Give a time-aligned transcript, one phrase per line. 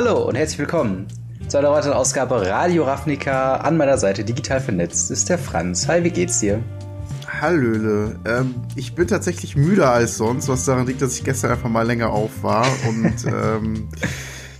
[0.00, 1.08] Hallo und herzlich willkommen
[1.48, 3.56] zu einer weiteren Ausgabe Radio Ravnica.
[3.56, 5.88] An meiner Seite digital vernetzt ist der Franz.
[5.88, 6.62] Hi, wie geht's dir?
[7.26, 8.14] Hallöle.
[8.24, 11.84] Ähm, ich bin tatsächlich müder als sonst, was daran liegt, dass ich gestern einfach mal
[11.84, 13.88] länger auf war und ähm,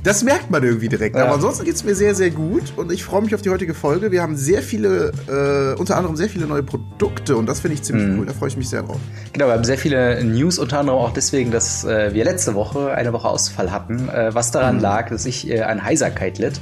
[0.09, 1.17] das merkt man irgendwie direkt.
[1.17, 1.25] Ja.
[1.25, 3.75] Aber ansonsten geht es mir sehr, sehr gut und ich freue mich auf die heutige
[3.75, 4.11] Folge.
[4.11, 7.83] Wir haben sehr viele, äh, unter anderem sehr viele neue Produkte und das finde ich
[7.83, 8.19] ziemlich mhm.
[8.21, 8.27] cool.
[8.27, 8.97] Da freue ich mich sehr drauf.
[9.35, 12.91] Genau, wir haben sehr viele News, unter anderem auch deswegen, dass äh, wir letzte Woche
[12.93, 14.83] eine Woche Ausfall hatten, äh, was daran mhm.
[14.83, 16.59] lag, dass ich äh, an Heiserkeit litt.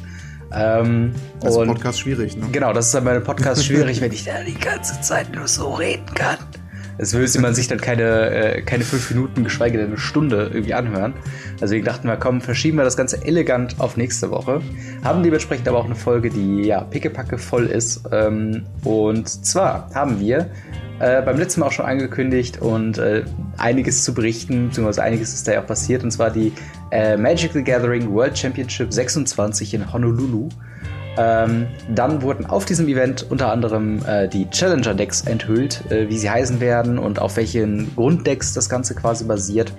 [0.52, 2.46] Ähm, das ist Podcast schwierig, ne?
[2.50, 5.46] Genau, das ist dann bei einem Podcast schwierig, wenn ich da die ganze Zeit nur
[5.46, 6.38] so reden kann.
[6.98, 10.74] Das müsste man sich dann keine, äh, keine fünf Minuten, geschweige denn eine Stunde irgendwie
[10.74, 11.14] anhören.
[11.60, 14.60] Deswegen dachten wir, komm, verschieben wir das Ganze elegant auf nächste Woche.
[15.04, 18.02] Haben dementsprechend aber auch eine Folge, die ja pickepacke voll ist.
[18.12, 20.50] Ähm, und zwar haben wir
[20.98, 23.24] äh, beim letzten Mal auch schon angekündigt und äh,
[23.58, 26.52] einiges zu berichten, beziehungsweise einiges ist da ja auch passiert, und zwar die
[26.90, 30.48] äh, Magic the Gathering World Championship 26 in Honolulu.
[31.18, 36.28] Ähm, dann wurden auf diesem Event unter anderem äh, die Challenger-Decks enthüllt, äh, wie sie
[36.28, 39.72] heißen werden und auf welchen Grunddecks das Ganze quasi basiert.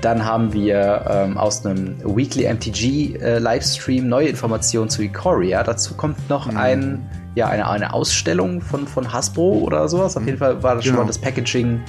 [0.00, 5.62] Dann haben wir ähm, aus einem Weekly MTG äh, Livestream neue Informationen zu Ikoria.
[5.62, 6.56] Dazu kommt noch mhm.
[6.56, 10.16] ein, ja, eine, eine Ausstellung von, von Hasbro oder sowas.
[10.16, 10.96] Auf jeden Fall war das genau.
[10.96, 11.82] schon mal das Packaging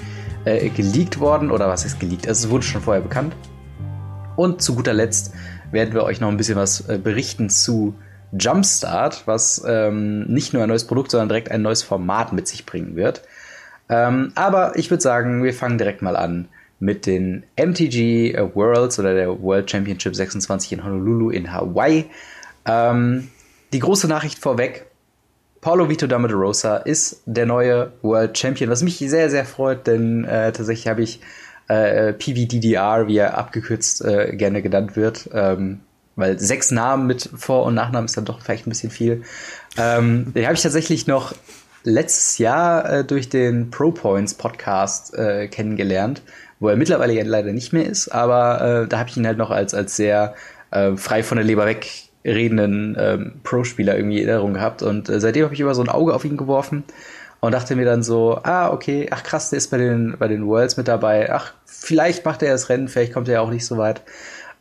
[0.46, 1.50] äh, geleakt worden.
[1.50, 2.28] Oder was heißt geleakt?
[2.28, 3.36] Also es wurde schon vorher bekannt.
[4.36, 5.34] Und zu guter Letzt
[5.72, 7.96] werden wir euch noch ein bisschen was äh, berichten zu
[8.38, 12.66] Jumpstart, was ähm, nicht nur ein neues Produkt, sondern direkt ein neues Format mit sich
[12.66, 13.22] bringen wird.
[13.90, 16.48] Ähm, aber ich würde sagen, wir fangen direkt mal an
[16.80, 22.06] mit den MTG Worlds oder der World Championship 26 in Honolulu in Hawaii.
[22.66, 23.30] Ähm,
[23.72, 24.88] die große Nachricht vorweg:
[25.62, 30.52] Paulo Vito Rosa ist der neue World Champion, was mich sehr, sehr freut, denn äh,
[30.52, 31.22] tatsächlich habe ich
[31.68, 35.80] äh, PVDDR, wie er abgekürzt äh, gerne genannt wird, ähm,
[36.16, 39.24] weil sechs Namen mit Vor- und Nachnamen ist dann doch vielleicht ein bisschen viel.
[39.78, 41.34] Ähm, den habe ich tatsächlich noch
[41.84, 46.22] letztes Jahr äh, durch den Pro Points Podcast äh, kennengelernt,
[46.60, 49.38] wo er mittlerweile ja leider nicht mehr ist, aber äh, da habe ich ihn halt
[49.38, 50.36] noch als, als sehr
[50.72, 51.88] äh, frei von der Leber weg
[52.26, 55.90] redenden ähm, Pro-Spieler irgendwie in Erinnerung gehabt und äh, seitdem habe ich immer so ein
[55.90, 56.84] Auge auf ihn geworfen
[57.42, 60.48] und dachte mir dann so, ah, okay, ach krass, der ist bei den, bei den
[60.48, 63.66] Worlds mit dabei, ach, vielleicht macht er das Rennen, vielleicht kommt er ja auch nicht
[63.66, 64.02] so weit.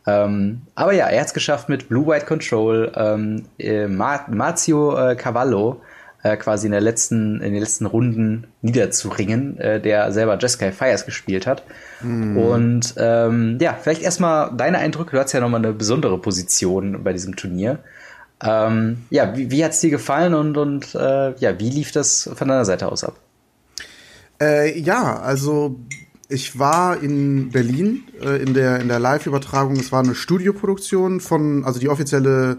[0.05, 5.15] Ähm, aber ja, er hat es geschafft mit Blue White Control, ähm, äh, Marzio äh,
[5.15, 5.81] Cavallo
[6.23, 11.05] äh, quasi in, der letzten, in den letzten Runden niederzuringen, äh, der selber Jeskai Fires
[11.05, 11.63] gespielt hat.
[12.01, 12.37] Mm.
[12.37, 15.11] Und ähm, ja, vielleicht erstmal deine Eindrücke.
[15.11, 17.79] Du hast ja nochmal eine besondere Position bei diesem Turnier.
[18.41, 22.29] Ähm, ja, wie, wie hat es dir gefallen und, und äh, ja, wie lief das
[22.33, 23.15] von deiner Seite aus ab?
[24.41, 25.79] Äh, ja, also
[26.33, 29.75] ich war in Berlin äh, in der, in der Live-Übertragung.
[29.77, 32.57] Es war eine Studioproduktion von, also die offizielle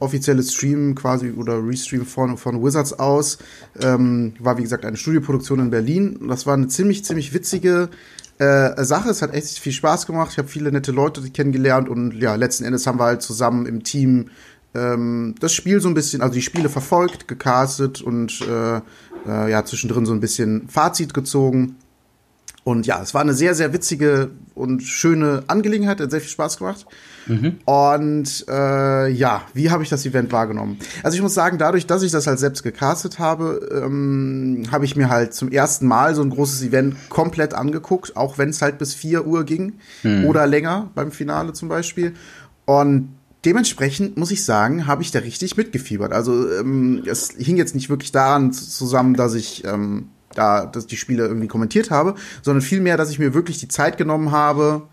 [0.00, 3.38] offizielle Stream quasi oder Restream von, von Wizards aus.
[3.80, 6.20] Ähm, war wie gesagt eine Studioproduktion in Berlin.
[6.28, 7.88] Das war eine ziemlich, ziemlich witzige
[8.36, 9.08] äh, Sache.
[9.08, 10.32] Es hat echt viel Spaß gemacht.
[10.32, 13.82] Ich habe viele nette Leute kennengelernt und ja, letzten Endes haben wir halt zusammen im
[13.84, 14.26] Team
[14.74, 18.80] ähm, das Spiel so ein bisschen, also die Spiele verfolgt, gecastet und äh,
[19.26, 21.76] äh, ja, zwischendrin so ein bisschen Fazit gezogen.
[22.64, 26.56] Und ja, es war eine sehr, sehr witzige und schöne Angelegenheit, hat sehr viel Spaß
[26.56, 26.86] gemacht.
[27.26, 27.58] Mhm.
[27.66, 30.78] Und äh, ja, wie habe ich das Event wahrgenommen?
[31.02, 34.96] Also ich muss sagen, dadurch, dass ich das halt selbst gecastet habe, ähm, habe ich
[34.96, 38.78] mir halt zum ersten Mal so ein großes Event komplett angeguckt, auch wenn es halt
[38.78, 40.24] bis 4 Uhr ging mhm.
[40.24, 42.14] oder länger beim Finale zum Beispiel.
[42.64, 43.10] Und
[43.44, 46.12] dementsprechend muss ich sagen, habe ich da richtig mitgefiebert.
[46.12, 50.96] Also ähm, es hing jetzt nicht wirklich daran zusammen, dass ich ähm, da dass die
[50.96, 54.88] Spiele irgendwie kommentiert habe, sondern vielmehr, dass ich mir wirklich die Zeit genommen habe,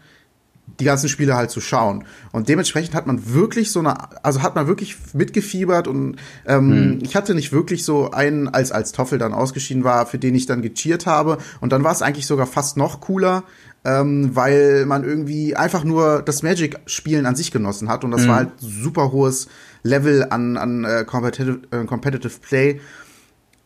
[0.80, 2.06] die ganzen Spiele halt zu schauen.
[2.32, 6.16] Und dementsprechend hat man wirklich so eine, also hat man wirklich mitgefiebert und
[6.46, 7.00] ähm, hm.
[7.02, 10.46] ich hatte nicht wirklich so einen, als als Toffel dann ausgeschieden war, für den ich
[10.46, 11.38] dann gecheert habe.
[11.60, 13.44] Und dann war es eigentlich sogar fast noch cooler,
[13.84, 18.04] ähm, weil man irgendwie einfach nur das Magic-Spielen an sich genossen hat.
[18.04, 18.28] Und das hm.
[18.30, 19.48] war halt super hohes
[19.84, 22.80] Level an, an äh, competitive, äh, competitive Play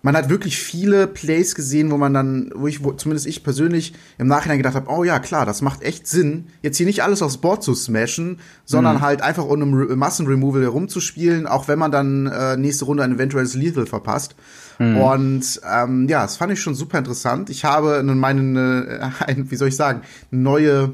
[0.06, 3.96] man hat wirklich viele Plays gesehen, wo man dann, wo ich, wo zumindest ich persönlich
[4.20, 7.24] im Nachhinein gedacht habe, oh ja, klar, das macht echt Sinn, jetzt hier nicht alles
[7.24, 9.02] aufs Board zu smashen, sondern mhm.
[9.02, 13.56] halt einfach um einem Massenremoval herumzuspielen, auch wenn man dann äh, nächste Runde ein eventuelles
[13.56, 14.36] Lethal verpasst.
[14.78, 14.98] Mhm.
[14.98, 17.50] Und ähm, ja, das fand ich schon super interessant.
[17.50, 20.94] Ich habe meinen, äh, ein, wie soll ich sagen, neue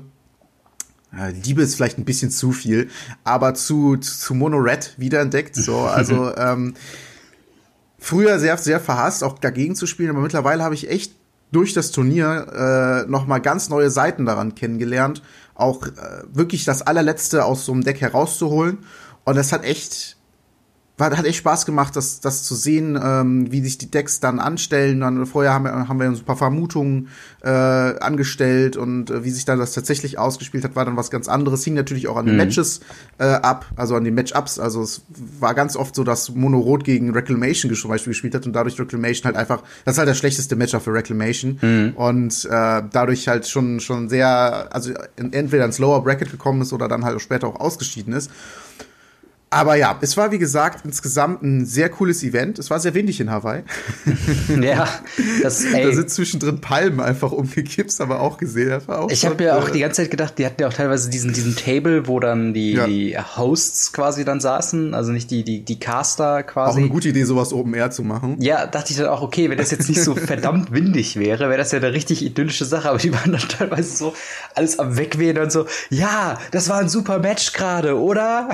[1.13, 2.87] äh, Liebe ist vielleicht ein bisschen zu viel,
[3.25, 5.57] aber zu, zu Mono Red wiederentdeckt.
[5.57, 6.75] So, also ähm,
[8.01, 11.13] früher sehr, sehr verhasst, auch dagegen zu spielen, aber mittlerweile habe ich echt
[11.51, 15.21] durch das Turnier äh, noch mal ganz neue Seiten daran kennengelernt,
[15.53, 15.91] auch äh,
[16.33, 18.79] wirklich das allerletzte aus so einem Deck herauszuholen.
[19.23, 20.17] Und das hat echt
[20.97, 24.39] war, hat echt Spaß gemacht, das, das zu sehen, ähm, wie sich die Decks dann
[24.39, 24.99] anstellen.
[24.99, 27.07] Dann, vorher haben wir, haben wir uns ein paar Vermutungen
[27.43, 31.27] äh, angestellt und äh, wie sich dann das tatsächlich ausgespielt hat, war dann was ganz
[31.27, 31.63] anderes.
[31.63, 32.41] Hing natürlich auch an den mhm.
[32.41, 32.81] Matches
[33.17, 34.59] äh, ab, also an den Matchups.
[34.59, 35.03] Also es
[35.39, 38.79] war ganz oft so, dass Mono Rot gegen Reclamation zum Beispiel gespielt hat und dadurch
[38.79, 41.93] Reclamation halt einfach, das ist halt das schlechteste Matchup für Reclamation mhm.
[41.95, 46.87] und äh, dadurch halt schon, schon sehr, also entweder ins Lower Bracket gekommen ist oder
[46.87, 48.29] dann halt später auch ausgeschieden ist.
[49.53, 52.57] Aber ja, es war wie gesagt insgesamt ein sehr cooles Event.
[52.57, 53.63] Es war sehr windig in Hawaii.
[54.61, 54.87] ja,
[55.43, 55.83] das, ey.
[55.83, 58.81] Da sind zwischendrin Palmen einfach umgekippt, aber auch gesehen.
[58.87, 61.09] Auch ich habe ja auch äh, die ganze Zeit gedacht, die hatten ja auch teilweise
[61.09, 62.87] diesen, diesen Table, wo dann die, ja.
[62.87, 66.71] die Hosts quasi dann saßen, also nicht die, die, die Caster quasi.
[66.71, 68.37] Auch eine gute Idee, sowas Open Air zu machen.
[68.39, 71.57] Ja, dachte ich dann auch, okay, wenn das jetzt nicht so verdammt windig wäre, wäre
[71.57, 74.13] das ja eine richtig idyllische Sache, aber die waren dann teilweise so
[74.55, 78.47] alles am Wegwehen und so, ja, das war ein super Match gerade, oder?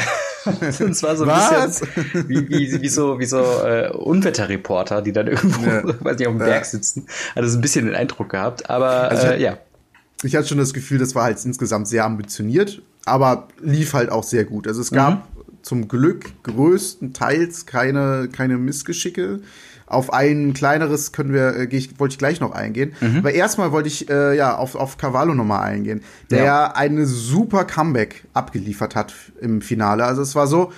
[0.92, 1.82] Und zwar so ein Was?
[1.82, 5.84] bisschen wie, wie, wie so, wie so äh, Unwetterreporter, die dann irgendwo, ja.
[5.84, 7.08] weiß nicht, auf dem Berg sitzen.
[7.36, 9.58] Also so ein bisschen den Eindruck gehabt, aber also äh, ja.
[10.24, 14.24] Ich hatte schon das Gefühl, das war halt insgesamt sehr ambitioniert, aber lief halt auch
[14.24, 14.68] sehr gut.
[14.68, 15.54] Also es gab mhm.
[15.62, 19.42] zum Glück größtenteils keine, keine Missgeschicke.
[19.88, 22.94] Auf ein kleineres können wir, äh, ich, wollte ich gleich noch eingehen.
[23.00, 23.20] Mhm.
[23.20, 26.72] Aber erstmal wollte ich äh, ja auf, auf Cavallo nochmal eingehen, der ja.
[26.74, 30.04] eine super Comeback abgeliefert hat im Finale.
[30.04, 30.72] Also es war so,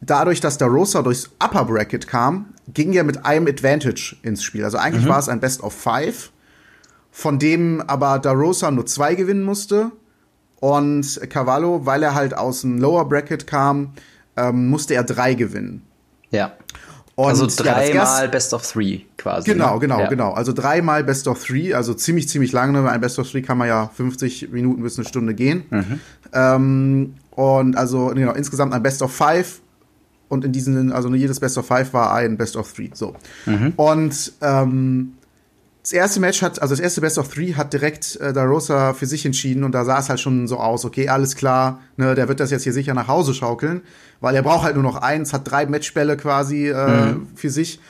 [0.00, 4.64] dadurch, dass der Rosa durchs Upper Bracket kam, ging er mit einem Advantage ins Spiel.
[4.64, 5.10] Also eigentlich mhm.
[5.10, 6.30] war es ein Best of Five,
[7.10, 9.90] von dem aber Darosa nur zwei gewinnen musste.
[10.60, 13.92] Und Cavallo, weil er halt aus dem Lower Bracket kam,
[14.36, 15.82] ähm, musste er drei gewinnen.
[16.30, 16.52] Ja.
[17.18, 19.50] Und also dreimal ja, Best of Three quasi.
[19.50, 19.80] Genau, ne?
[19.80, 20.06] genau, ja.
[20.06, 20.34] genau.
[20.34, 22.80] Also dreimal Best of Three, also ziemlich, ziemlich lange.
[22.80, 22.88] Ne?
[22.88, 25.64] Ein Best of Three kann man ja 50 Minuten bis eine Stunde gehen.
[25.68, 26.00] Mhm.
[26.32, 29.60] Ähm, und also genau, insgesamt ein Best of Five.
[30.28, 32.90] Und in diesen, also jedes Best of Five war ein Best of Three.
[32.94, 33.16] So.
[33.46, 33.72] Mhm.
[33.74, 35.14] Und ähm,
[35.88, 39.06] das erste Match hat, also das erste Best of Three hat direkt äh, Darosa für
[39.06, 42.28] sich entschieden und da sah es halt schon so aus, okay, alles klar, ne, der
[42.28, 43.80] wird das jetzt hier sicher nach Hause schaukeln,
[44.20, 47.28] weil er braucht halt nur noch eins, hat drei Matchbälle quasi äh, mhm.
[47.34, 47.80] für sich.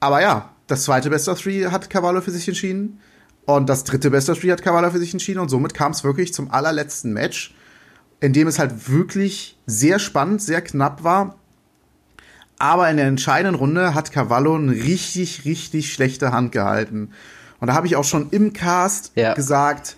[0.00, 3.00] Aber ja, das zweite Best of Three hat Cavallo für sich entschieden
[3.46, 6.04] und das dritte Best of Three hat Cavallo für sich entschieden und somit kam es
[6.04, 7.54] wirklich zum allerletzten Match,
[8.20, 11.36] in dem es halt wirklich sehr spannend, sehr knapp war.
[12.58, 17.12] Aber in der entscheidenden Runde hat Cavallo eine richtig, richtig schlechte Hand gehalten.
[17.60, 19.34] Und da habe ich auch schon im Cast ja.
[19.34, 19.96] gesagt,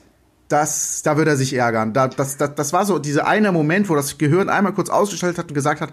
[0.48, 1.92] dass, da würde er sich ärgern.
[1.92, 5.38] Da, das, das, das war so dieser eine Moment, wo das Gehirn einmal kurz ausgeschaltet
[5.38, 5.92] hat und gesagt hat,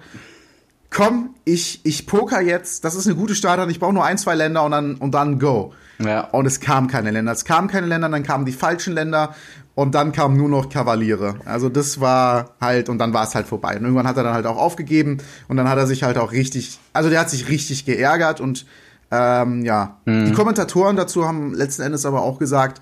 [0.89, 4.35] komm, ich, ich poker jetzt, das ist eine gute Starter, ich brauche nur ein, zwei
[4.35, 5.73] Länder und dann, und dann go.
[5.99, 6.21] Ja.
[6.29, 7.31] Und es kamen keine Länder.
[7.33, 9.35] Es kamen keine Länder, dann kamen die falschen Länder
[9.75, 11.35] und dann kamen nur noch Kavaliere.
[11.45, 13.75] Also das war halt, und dann war es halt vorbei.
[13.75, 15.17] Und irgendwann hat er dann halt auch aufgegeben
[15.49, 18.65] und dann hat er sich halt auch richtig, also der hat sich richtig geärgert und
[19.11, 20.25] ähm, ja, mhm.
[20.25, 22.81] die Kommentatoren dazu haben letzten Endes aber auch gesagt,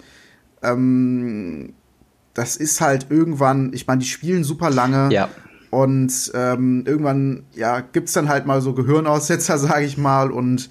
[0.62, 1.74] ähm,
[2.34, 5.14] das ist halt irgendwann, ich meine, die spielen super lange.
[5.14, 5.30] Ja.
[5.70, 10.32] Und ähm, irgendwann, ja, gibt's dann halt mal so Gehirnaussetzer, sage ich mal.
[10.32, 10.70] Und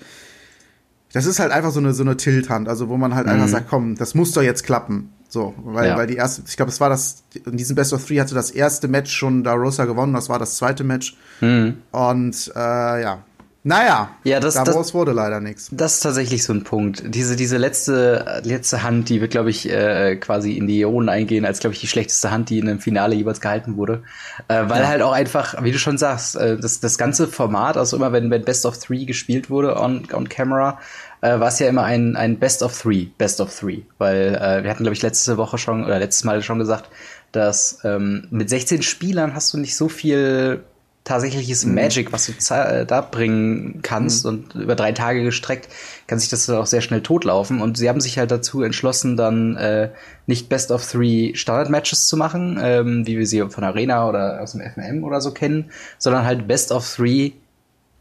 [1.12, 3.32] das ist halt einfach so eine, so eine Tilthand, also wo man halt mhm.
[3.32, 5.12] einfach sagt, komm, das muss doch jetzt klappen.
[5.28, 5.96] So, weil, ja.
[5.96, 8.50] weil die erste, ich glaube, es war das, in diesem Best of Three hatte das
[8.50, 11.16] erste Match schon da Rosa gewonnen, das war das zweite Match.
[11.40, 11.78] Mhm.
[11.90, 13.24] Und äh, ja,
[13.64, 15.68] naja, ja, das, daraus das, wurde leider nichts.
[15.70, 17.04] Das ist tatsächlich so ein Punkt.
[17.06, 21.44] Diese, diese letzte, letzte Hand, die wird, glaube ich, äh, quasi in die Ionen eingehen,
[21.44, 24.02] als, glaube ich, die schlechteste Hand, die in einem Finale jeweils gehalten wurde.
[24.48, 24.88] Äh, weil ja.
[24.88, 28.32] halt auch einfach, wie du schon sagst, äh, das, das ganze Format, also immer wenn,
[28.32, 30.80] wenn Best of Three gespielt wurde on, on Camera,
[31.20, 33.82] äh, war es ja immer ein, ein Best of Three, Best of Three.
[33.98, 36.90] Weil äh, wir hatten, glaube ich, letzte Woche schon, oder letztes Mal schon gesagt,
[37.30, 40.64] dass ähm, mit 16 Spielern hast du nicht so viel
[41.04, 41.74] tatsächliches mhm.
[41.74, 44.30] Magic, was du äh, da bringen kannst mhm.
[44.30, 45.68] und über drei Tage gestreckt,
[46.06, 47.60] kann sich das auch sehr schnell totlaufen.
[47.60, 49.90] Und sie haben sich halt dazu entschlossen, dann äh,
[50.26, 54.52] nicht Best of Three Standard-Matches zu machen, ähm, wie wir sie von Arena oder aus
[54.52, 57.32] dem FMM oder so kennen, sondern halt Best of Three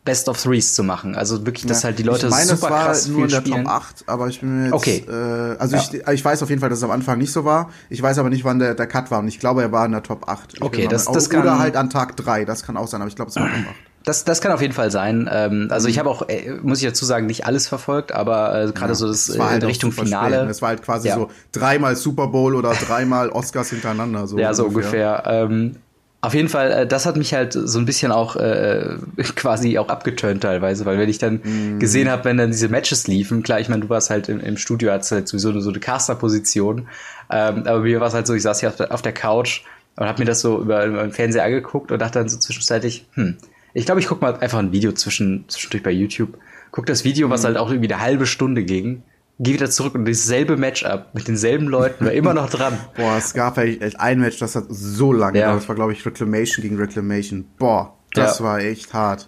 [0.03, 1.15] Best of Threes zu machen.
[1.15, 1.89] Also wirklich, dass ja.
[1.89, 3.65] halt die Leute ich meine, super es war krass nur in der spielen.
[3.65, 5.05] Top 8, aber ich bin mir jetzt, okay.
[5.07, 5.83] Äh, also ja.
[5.83, 7.69] ich, ich weiß auf jeden Fall, dass es am Anfang nicht so war.
[7.89, 9.91] Ich weiß aber nicht, wann der, der Cut war und ich glaube, er war in
[9.91, 10.55] der Top 8.
[10.55, 11.41] Ich okay, das, das kann...
[11.41, 13.53] Oder halt an Tag 3, das kann auch sein, aber ich glaube, es war Top
[13.53, 13.75] 8.
[14.03, 15.29] Das, das kann auf jeden Fall sein.
[15.31, 15.99] Ähm, also ich mhm.
[15.99, 19.07] habe auch, äh, muss ich dazu sagen, nicht alles verfolgt, aber äh, gerade ja, so
[19.07, 20.47] das, das war halt in Richtung Finale.
[20.49, 21.15] Es war halt quasi ja.
[21.15, 24.25] so dreimal Super Bowl oder dreimal Oscars hintereinander.
[24.27, 25.23] So ja, so ungefähr.
[25.25, 25.43] ungefähr.
[25.51, 25.75] Ähm,
[26.23, 28.95] Auf jeden Fall, äh, das hat mich halt so ein bisschen auch äh,
[29.35, 31.79] quasi auch abgeturnt teilweise, weil wenn ich dann mm.
[31.79, 34.55] gesehen habe, wenn dann diese Matches liefen, klar, ich meine, du warst halt im, im
[34.57, 36.87] Studio, hattest halt sowieso so eine Caster-Position,
[37.31, 39.61] ähm, aber mir war es halt so, ich saß hier auf der, auf der Couch
[39.95, 43.07] und habe mir das so über, über den Fernseher angeguckt und dachte dann so zwischenzeitlich,
[43.13, 43.37] hm,
[43.73, 46.37] ich glaube, ich guck mal einfach ein Video zwischen, zwischendurch bei YouTube,
[46.69, 47.45] guck das Video, was mm.
[47.45, 49.01] halt auch irgendwie eine halbe Stunde ging
[49.41, 52.77] geh wieder zurück und dasselbe Matchup mit denselben Leuten war immer noch dran.
[52.95, 55.53] Boah, es gab echt ein Match, das hat so lange ja.
[55.53, 57.45] Das war, glaube ich, Reclamation gegen Reclamation.
[57.57, 58.45] Boah, das ja.
[58.45, 59.27] war echt hart.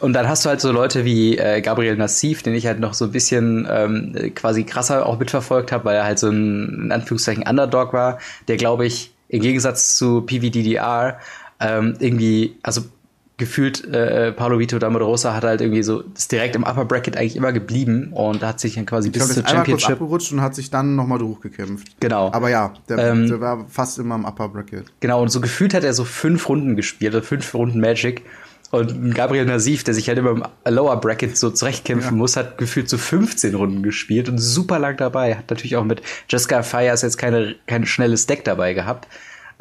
[0.00, 2.94] Und dann hast du halt so Leute wie äh, Gabriel Nassif, den ich halt noch
[2.94, 6.92] so ein bisschen ähm, quasi krasser auch mitverfolgt habe, weil er halt so ein, in
[6.92, 11.20] Anführungszeichen, Underdog war, der, glaube ich, im Gegensatz zu PVDDR
[11.60, 12.82] ähm, irgendwie, also
[13.40, 17.34] gefühlt, äh, Paolo Vito D'Amorosa hat halt irgendwie so, ist direkt im Upper Bracket eigentlich
[17.34, 19.88] immer geblieben und hat sich dann quasi ich bis glaub, zur Championship.
[19.88, 22.00] Kurz abgerutscht und hat sich dann nochmal durchgekämpft.
[22.00, 22.30] Genau.
[22.32, 24.84] Aber ja, der, ähm, der, war fast immer im Upper Bracket.
[25.00, 28.22] Genau, und so gefühlt hat er so fünf Runden gespielt, also fünf Runden Magic.
[28.70, 32.16] Und Gabriel Nasif, der sich halt immer im Lower Bracket so zurechtkämpfen ja.
[32.16, 35.34] muss, hat gefühlt so 15 Runden gespielt und super lang dabei.
[35.34, 39.08] Hat natürlich auch mit Jessica Fires jetzt keine, kein schnelles Deck dabei gehabt.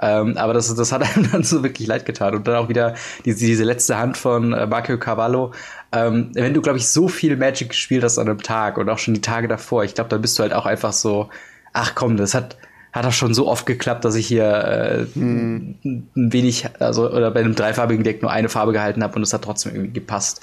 [0.02, 2.36] Ähm, aber das, das hat einem dann so wirklich leid getan.
[2.36, 5.54] Und dann auch wieder diese, diese letzte Hand von äh, Marco Cavallo.
[5.92, 9.00] Ähm, wenn du, glaube ich, so viel Magic gespielt hast an einem Tag und auch
[9.00, 11.30] schon die Tage davor, ich glaube, dann bist du halt auch einfach so,
[11.74, 12.58] ach komm, das hat,
[12.92, 15.76] hat das schon so oft geklappt, dass ich hier äh, hm.
[15.84, 19.34] ein wenig, also oder bei einem dreifarbigen Deck nur eine Farbe gehalten habe und es
[19.34, 20.42] hat trotzdem irgendwie gepasst.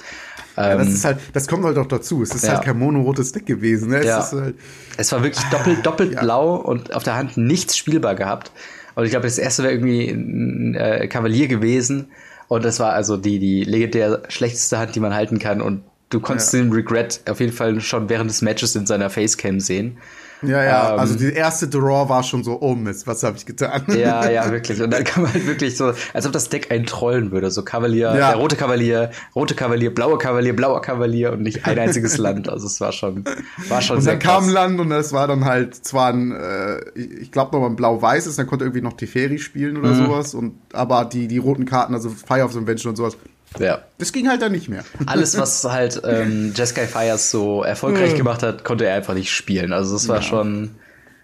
[0.55, 2.23] Ja, das ähm, ist halt, das kommt halt auch dazu.
[2.23, 2.53] Es ist ja.
[2.53, 3.89] halt kein monorotes Deck gewesen.
[3.89, 3.97] Ne?
[3.99, 4.31] Es, ja.
[4.31, 4.55] halt,
[4.97, 8.51] es war wirklich doppelt, doppelt blau und auf der Hand nichts spielbar gehabt.
[8.97, 12.07] Und ich glaube, das erste wäre irgendwie ein äh, Kavalier gewesen.
[12.47, 15.61] Und das war also die, die legendär schlechteste Hand, die man halten kann.
[15.61, 16.59] Und du konntest ja.
[16.59, 19.97] den Regret auf jeden Fall schon während des Matches in seiner Facecam sehen.
[20.43, 23.45] Ja, ja, ähm, also die erste Draw war schon so, oh Mist, was habe ich
[23.45, 23.83] getan?
[23.87, 24.81] Ja, ja, wirklich.
[24.81, 27.49] Und dann kann man halt wirklich so, als ob das Deck einen trollen würde.
[27.49, 28.31] So Kavalier, ja.
[28.31, 32.49] der rote Kavalier, rote Kavalier, blaue Kavalier, blauer Kavalier und nicht ein einziges Land.
[32.49, 33.25] Also es war schon,
[33.67, 36.13] war schon und sehr Und dann kam ein Land und das war dann halt zwar
[36.13, 39.89] ein, äh, ich glaube noch mal ein blau-weißes, dann konnte irgendwie noch Teferi spielen oder
[39.89, 40.05] mhm.
[40.05, 40.35] sowas.
[40.35, 43.17] Und aber die, die roten Karten, also Fire of Invention und sowas,
[43.59, 43.81] ja.
[43.97, 44.83] Das ging halt dann nicht mehr.
[45.05, 48.17] Alles, was halt ähm, Jeskai Fires so erfolgreich mhm.
[48.17, 49.73] gemacht hat, konnte er einfach nicht spielen.
[49.73, 50.21] Also das war ja.
[50.21, 50.75] schon,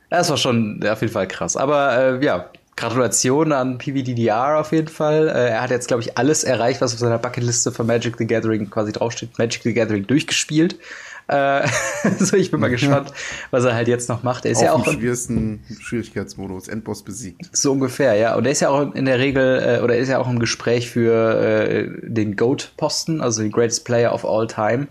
[0.09, 1.57] das war schon auf jeden Fall krass.
[1.57, 5.27] Aber äh, ja, Gratulation an PVDDR auf jeden Fall.
[5.27, 8.25] Äh, er hat jetzt, glaube ich, alles erreicht, was auf seiner Bucketliste für Magic the
[8.25, 9.37] Gathering quasi draufsteht.
[9.37, 10.77] Magic the Gathering durchgespielt.
[11.27, 11.67] Äh,
[12.19, 13.11] so, ich bin mal gespannt,
[13.51, 14.45] was er halt jetzt noch macht.
[14.45, 17.49] Er ist Auf ja auch im schwierigsten Schwierigkeitsmodus, Endboss besiegt.
[17.55, 18.35] So ungefähr, ja.
[18.35, 20.89] Und er ist ja auch in der Regel, äh, oder ist ja auch im Gespräch
[20.89, 24.87] für äh, den GOAT-Posten, also den Greatest Player of All Time.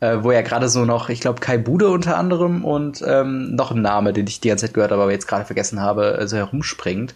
[0.00, 3.70] Äh, wo er gerade so noch, ich glaube, Kai Bude unter anderem und ähm, noch
[3.70, 6.26] ein Name, den ich die ganze Zeit gehört habe, aber jetzt gerade vergessen habe, äh,
[6.26, 7.14] so herumspringt.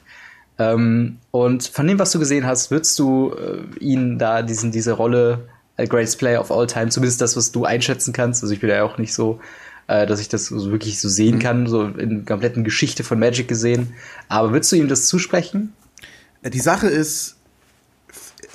[0.59, 4.93] Ähm, und von dem, was du gesehen hast, würdest du äh, ihn da diesen, diese
[4.93, 5.49] Rolle
[5.87, 8.43] Greatest Player of All Time, zumindest das, was du einschätzen kannst.
[8.43, 9.41] Also ich bin ja auch nicht so,
[9.87, 11.41] äh, dass ich das so wirklich so sehen mhm.
[11.41, 13.95] kann, so in der kompletten Geschichte von Magic gesehen.
[14.29, 15.73] Aber würdest du ihm das zusprechen?
[16.43, 17.37] Äh, die Sache ist,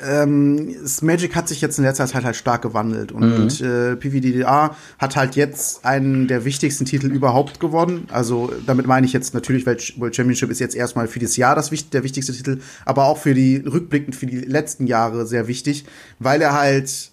[0.01, 3.65] ähm, Magic hat sich jetzt in letzter Zeit halt stark gewandelt und mhm.
[3.65, 8.07] äh, PvDDA hat halt jetzt einen der wichtigsten Titel überhaupt gewonnen.
[8.11, 11.55] Also damit meine ich jetzt natürlich, weil World Championship ist jetzt erstmal für das Jahr
[11.55, 15.85] das der wichtigste Titel, aber auch für die rückblickend für die letzten Jahre sehr wichtig,
[16.19, 17.12] weil er halt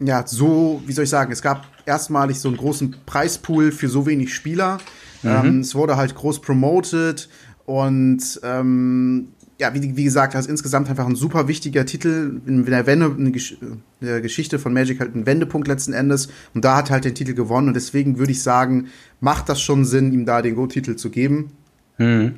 [0.00, 4.06] ja, so, wie soll ich sagen, es gab erstmalig so einen großen Preispool für so
[4.06, 4.78] wenig Spieler.
[5.22, 5.30] Mhm.
[5.30, 7.28] Ähm, es wurde halt groß promoted
[7.66, 9.28] und ähm,
[9.60, 13.82] ja, wie, wie gesagt, also insgesamt einfach ein super wichtiger Titel in der Wende, in
[14.00, 16.28] der Geschichte von Magic halt ein Wendepunkt letzten Endes.
[16.54, 17.68] Und da hat halt den Titel gewonnen.
[17.68, 18.88] Und deswegen würde ich sagen,
[19.20, 21.52] macht das schon Sinn, ihm da den Go-Titel zu geben.
[21.98, 22.36] Mhm.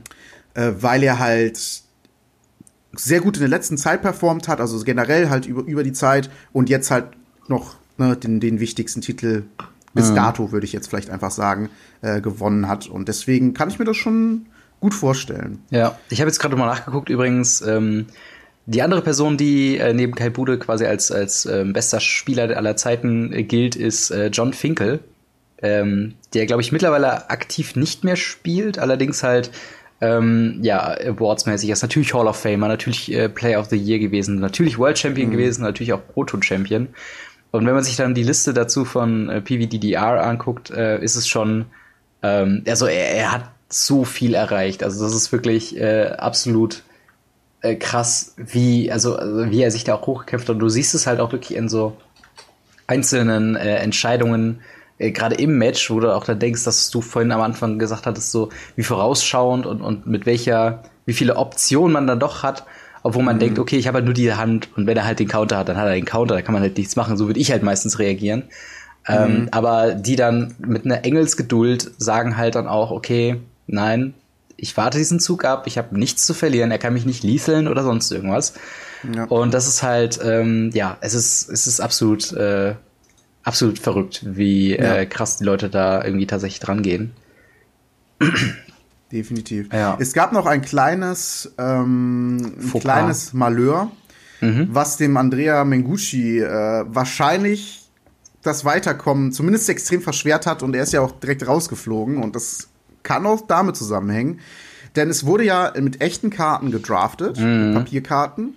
[0.54, 1.82] Äh, weil er halt
[2.94, 6.28] sehr gut in der letzten Zeit performt hat, also generell halt über, über die Zeit
[6.52, 7.06] und jetzt halt
[7.48, 9.44] noch ne, den, den wichtigsten Titel
[9.94, 11.68] bis dato, würde ich jetzt vielleicht einfach sagen,
[12.00, 12.86] äh, gewonnen hat.
[12.86, 14.46] Und deswegen kann ich mir das schon
[14.80, 15.58] gut vorstellen.
[15.70, 17.60] Ja, ich habe jetzt gerade mal nachgeguckt übrigens.
[17.60, 18.06] Ähm,
[18.66, 22.76] die andere Person, die äh, neben Kai Bude quasi als, als äh, bester Spieler aller
[22.76, 25.00] Zeiten gilt, ist äh, John Finkel.
[25.60, 29.50] Ähm, der, glaube ich, mittlerweile aktiv nicht mehr spielt, allerdings halt
[30.00, 34.40] ähm, ja, awardsmäßig ist natürlich Hall of Famer, natürlich äh, Player of the Year gewesen,
[34.40, 35.32] natürlich World Champion mhm.
[35.32, 36.88] gewesen, natürlich auch Proto Champion.
[37.52, 41.28] Und wenn man sich dann die Liste dazu von äh, PVDDR anguckt, äh, ist es
[41.28, 41.66] schon,
[42.22, 44.82] ähm, also er, er hat so viel erreicht.
[44.82, 46.82] Also das ist wirklich äh, absolut
[47.60, 50.54] äh, krass, wie, also, also wie er sich da auch hochgekämpft hat.
[50.54, 51.96] Und du siehst es halt auch wirklich in so
[52.86, 54.60] einzelnen äh, Entscheidungen,
[54.98, 58.06] äh, gerade im Match, wo du auch da denkst, dass du vorhin am Anfang gesagt
[58.06, 62.64] hattest, so wie vorausschauend und, und mit welcher, wie viele Optionen man dann doch hat.
[63.02, 63.40] Obwohl man mhm.
[63.40, 65.68] denkt, okay, ich habe halt nur die Hand und wenn er halt den Counter hat,
[65.68, 67.16] dann hat er den Counter, da kann man halt nichts machen.
[67.16, 68.44] So würde ich halt meistens reagieren.
[69.08, 69.48] Ähm, mhm.
[69.50, 74.14] aber die dann mit einer Engelsgeduld sagen halt dann auch, okay, nein,
[74.56, 77.66] ich warte diesen Zug ab, ich habe nichts zu verlieren, er kann mich nicht lieseln
[77.66, 78.54] oder sonst irgendwas.
[79.12, 79.24] Ja.
[79.24, 82.76] Und das ist halt, ähm, ja, es ist, es ist absolut, äh,
[83.42, 84.98] absolut verrückt, wie ja.
[84.98, 87.12] äh, krass die Leute da irgendwie tatsächlich dran gehen.
[89.12, 89.68] Definitiv.
[89.72, 89.96] Ja.
[90.00, 93.90] Es gab noch ein kleines, ähm, ein kleines Malheur,
[94.40, 94.68] mhm.
[94.72, 97.90] was dem Andrea Mengucci äh, wahrscheinlich
[98.42, 102.68] das Weiterkommen zumindest extrem verschwert hat und er ist ja auch direkt rausgeflogen und das
[103.02, 104.40] kann auch damit zusammenhängen.
[104.96, 107.74] Denn es wurde ja mit echten Karten gedraftet, mhm.
[107.74, 108.54] Papierkarten.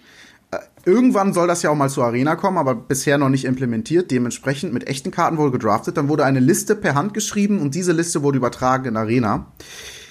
[0.52, 4.12] Äh, irgendwann soll das ja auch mal zur Arena kommen, aber bisher noch nicht implementiert.
[4.12, 5.98] Dementsprechend mit echten Karten wurde gedraftet.
[5.98, 9.48] Dann wurde eine Liste per Hand geschrieben und diese Liste wurde übertragen in Arena.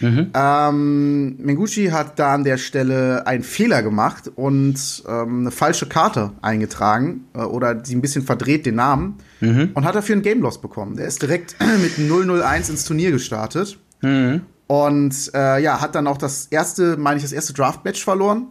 [0.00, 0.30] Mhm.
[0.34, 6.32] Ähm, Menguchi hat da an der Stelle einen Fehler gemacht und ähm, eine falsche Karte
[6.42, 9.70] eingetragen äh, oder sie ein bisschen verdreht den Namen mhm.
[9.74, 10.96] und hat dafür einen Game Loss bekommen.
[10.96, 14.42] Der ist direkt mit 001 ins Turnier gestartet mhm.
[14.66, 18.48] und äh, ja, hat dann auch das erste, meine ich, das erste Draft-Match verloren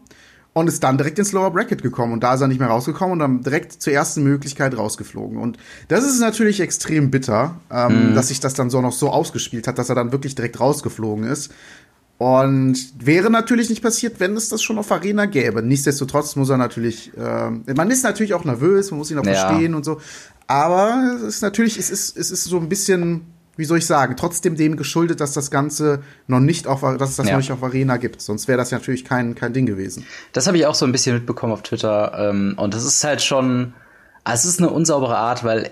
[0.53, 2.13] und ist dann direkt ins Lower Bracket gekommen.
[2.13, 5.37] Und da ist er nicht mehr rausgekommen und dann direkt zur ersten Möglichkeit rausgeflogen.
[5.37, 5.57] Und
[5.87, 8.15] das ist natürlich extrem bitter, ähm, mhm.
[8.15, 11.25] dass sich das dann so noch so ausgespielt hat, dass er dann wirklich direkt rausgeflogen
[11.25, 11.51] ist.
[12.19, 15.63] Und wäre natürlich nicht passiert, wenn es das schon auf Arena gäbe.
[15.63, 19.33] Nichtsdestotrotz muss er natürlich, äh, man ist natürlich auch nervös, man muss ihn auch ja.
[19.33, 19.99] verstehen und so.
[20.45, 23.21] Aber es ist natürlich, es ist, es ist so ein bisschen
[23.55, 27.15] wie soll ich sagen, trotzdem dem geschuldet, dass das Ganze noch nicht auf, dass es
[27.17, 27.33] das ja.
[27.33, 28.21] noch nicht auf Arena gibt.
[28.21, 30.05] Sonst wäre das natürlich kein, kein Ding gewesen.
[30.31, 32.29] Das habe ich auch so ein bisschen mitbekommen auf Twitter.
[32.29, 33.73] Ähm, und das ist halt schon,
[34.23, 35.71] also es ist eine unsaubere Art, weil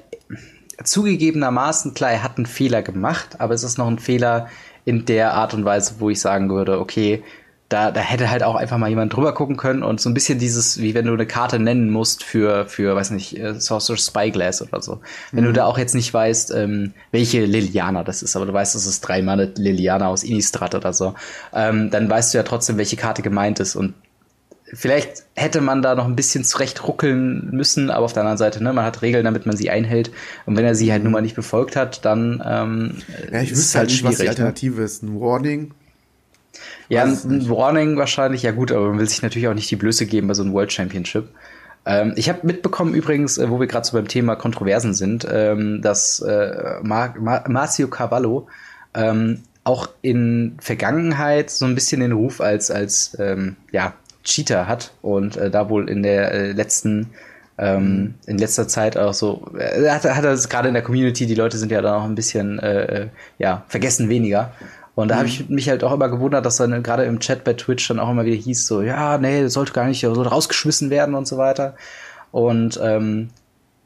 [0.83, 4.47] zugegebenermaßen, klar, er hat einen Fehler gemacht, aber es ist noch ein Fehler
[4.85, 7.23] in der Art und Weise, wo ich sagen würde, okay,
[7.71, 10.39] da, da hätte halt auch einfach mal jemand drüber gucken können und so ein bisschen
[10.39, 14.61] dieses, wie wenn du eine Karte nennen musst für, für, weiß nicht, äh, Sorcerer's Spyglass
[14.61, 14.99] oder so.
[15.31, 15.47] Wenn mhm.
[15.47, 18.85] du da auch jetzt nicht weißt, ähm, welche Liliana das ist, aber du weißt, das
[18.85, 21.15] ist drei Mann Liliana aus Innistrad oder so,
[21.53, 23.93] ähm, dann weißt du ja trotzdem, welche Karte gemeint ist und
[24.73, 28.61] vielleicht hätte man da noch ein bisschen zurecht ruckeln müssen, aber auf der anderen Seite,
[28.61, 30.11] ne, man hat Regeln, damit man sie einhält.
[30.45, 32.97] Und wenn er sie halt nun mal nicht befolgt hat, dann ähm,
[33.31, 34.13] ja, ich ist es halt, halt nicht, schwierig.
[34.13, 34.29] Was die ne?
[34.29, 34.85] Alternative ne?
[34.85, 35.73] ist ein Warning
[36.91, 40.05] ja, ein Warning wahrscheinlich, ja gut, aber man will sich natürlich auch nicht die Blöße
[40.05, 41.29] geben bei so einem World Championship.
[41.85, 45.81] Ähm, ich habe mitbekommen übrigens, äh, wo wir gerade so beim Thema Kontroversen sind, ähm,
[45.81, 48.47] dass äh, Mar Mar Marcio Cavallo
[48.93, 54.93] ähm, auch in Vergangenheit so ein bisschen den Ruf als, als ähm, ja, Cheater hat
[55.01, 57.11] und äh, da wohl in der äh, letzten
[57.57, 61.35] ähm, in letzter Zeit auch so, äh, hat, hat er gerade in der Community, die
[61.35, 64.51] Leute sind ja da noch ein bisschen, äh, äh ja, vergessen weniger.
[64.95, 65.19] Und da mhm.
[65.19, 67.99] habe ich mich halt auch immer gewundert, dass dann gerade im Chat bei Twitch dann
[67.99, 71.37] auch immer wieder hieß, so, ja, nee, sollte gar nicht so rausgeschmissen werden und so
[71.37, 71.75] weiter.
[72.31, 73.29] Und ähm,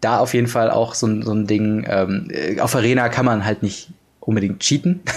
[0.01, 3.63] da auf jeden Fall auch so, so ein Ding, ähm, auf Arena kann man halt
[3.63, 3.89] nicht
[4.19, 5.01] unbedingt cheaten.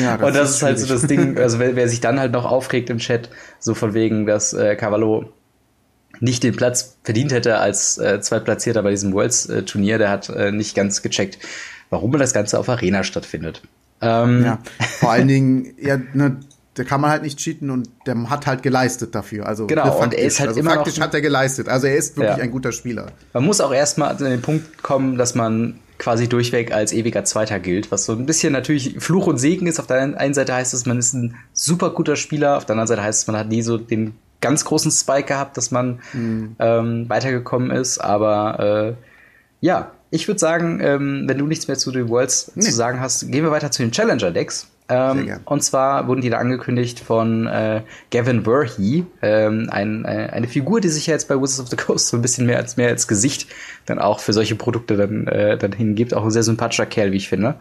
[0.00, 2.18] Ja, das und das ist, ist halt so das Ding, also wer, wer, sich dann
[2.18, 5.30] halt noch aufregt im Chat, so von wegen, dass äh, Cavallo
[6.20, 10.74] nicht den Platz verdient hätte als äh, Zweitplatzierter bei diesem Worlds-Turnier, der hat äh, nicht
[10.74, 11.38] ganz gecheckt,
[11.90, 13.60] warum das Ganze auf Arena stattfindet.
[14.02, 14.58] Ähm, ja,
[14.98, 16.38] vor allen Dingen, ja, ne,
[16.74, 19.46] da kann man halt nicht cheaten und der hat halt geleistet dafür.
[19.46, 21.68] Also genau, faktisch, und er ist halt also immer faktisch noch, hat er geleistet.
[21.68, 22.42] Also er ist wirklich ja.
[22.42, 23.06] ein guter Spieler.
[23.32, 27.60] Man muss auch erstmal an den Punkt kommen, dass man quasi durchweg als ewiger Zweiter
[27.60, 29.78] gilt, was so ein bisschen natürlich Fluch und Segen ist.
[29.78, 32.88] Auf der einen Seite heißt es, man ist ein super guter Spieler, auf der anderen
[32.88, 36.56] Seite heißt es, man hat nie so den ganz großen Spike gehabt, dass man mhm.
[36.58, 37.98] ähm, weitergekommen ist.
[37.98, 39.04] Aber äh,
[39.60, 42.62] ja, ich würde sagen, ähm, wenn du nichts mehr zu den Worlds nee.
[42.62, 44.68] zu sagen hast, gehen wir weiter zu den Challenger-Decks.
[44.90, 50.48] Ähm, und zwar wurden die da angekündigt von äh, Gavin Verhey, ähm, ein, äh, eine
[50.48, 52.76] Figur, die sich ja jetzt bei Wizards of the Coast so ein bisschen mehr als
[52.76, 53.46] mehr als Gesicht
[53.86, 56.12] dann auch für solche Produkte dann, äh, dann hingibt.
[56.12, 57.54] Auch ein sehr sympathischer Kerl, wie ich finde.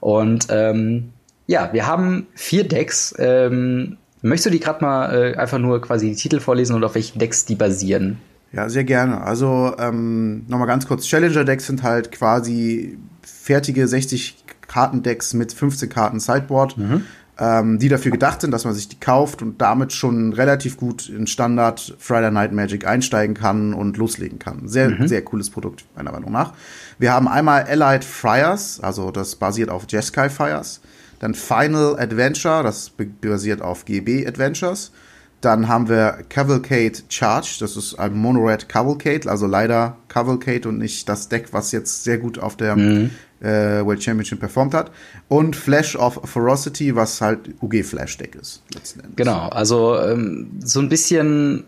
[0.00, 1.12] Und ähm,
[1.46, 3.14] ja, wir haben vier Decks.
[3.16, 6.96] Ähm, möchtest du die gerade mal äh, einfach nur quasi die Titel vorlesen und auf
[6.96, 8.18] welchen Decks die basieren?
[8.52, 9.22] Ja, sehr gerne.
[9.22, 16.20] Also ähm, nochmal ganz kurz, Challenger-Decks sind halt quasi fertige 60 Kartendecks mit 15 Karten
[16.20, 17.04] Sideboard, mhm.
[17.38, 21.08] ähm, die dafür gedacht sind, dass man sich die kauft und damit schon relativ gut
[21.08, 24.68] in Standard Friday Night Magic einsteigen kann und loslegen kann.
[24.68, 25.08] Sehr, mhm.
[25.08, 26.52] sehr cooles Produkt, meiner Meinung nach.
[26.98, 30.80] Wir haben einmal Allied Friars, also das basiert auf Jeskai Fires.
[31.20, 34.92] Dann Final Adventure, das basiert auf GB Adventures.
[35.42, 41.08] Dann haben wir Cavalcade Charge, das ist ein Monored Cavalcade, also leider Cavalcade und nicht
[41.08, 43.10] das Deck, was jetzt sehr gut auf der mhm.
[43.40, 44.92] äh, World Championship performt hat.
[45.26, 48.62] Und Flash of Ferocity, was halt UG Flash Deck ist.
[49.16, 51.64] Genau, also ähm, so ein bisschen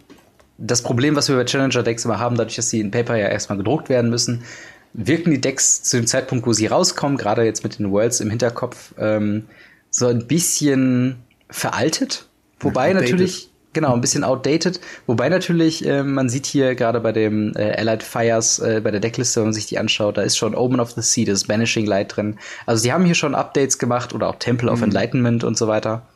[0.57, 3.59] das Problem, was wir bei Challenger-Decks immer haben, dadurch, dass sie in Paper ja erstmal
[3.59, 4.45] gedruckt werden müssen,
[4.93, 8.31] wirken die Decks zu dem Zeitpunkt, wo sie rauskommen, gerade jetzt mit den Worlds im
[8.31, 9.47] Hinterkopf, ähm,
[9.91, 11.17] so ein bisschen
[11.51, 12.29] veraltet.
[12.61, 14.81] Wobei ja, natürlich, genau, ein bisschen outdated.
[15.07, 19.01] Wobei natürlich, äh, man sieht hier gerade bei dem äh, Allied Fires, äh, bei der
[19.01, 21.87] Deckliste, wenn man sich die anschaut, da ist schon Omen of the Sea, das Banishing
[21.87, 22.39] Light drin.
[22.65, 24.75] Also die haben hier schon Updates gemacht oder auch Temple mhm.
[24.75, 26.07] of Enlightenment und so weiter.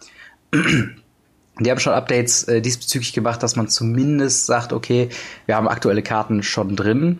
[1.61, 5.09] Die haben schon Updates äh, diesbezüglich gemacht, dass man zumindest sagt, okay,
[5.47, 7.19] wir haben aktuelle Karten schon drin.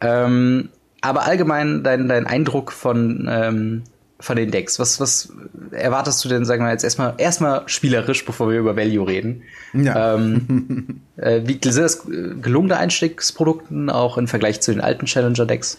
[0.00, 0.70] Ähm,
[1.02, 3.84] aber allgemein dein, dein Eindruck von, ähm,
[4.18, 5.32] von den Decks, was, was
[5.72, 9.42] erwartest du denn, sagen wir jetzt erstmal, erstmal spielerisch, bevor wir über Value reden?
[9.74, 10.14] Ja.
[10.14, 15.78] Ähm, äh, wie sind das gelungene Einstiegsprodukten auch im Vergleich zu den alten Challenger-Decks?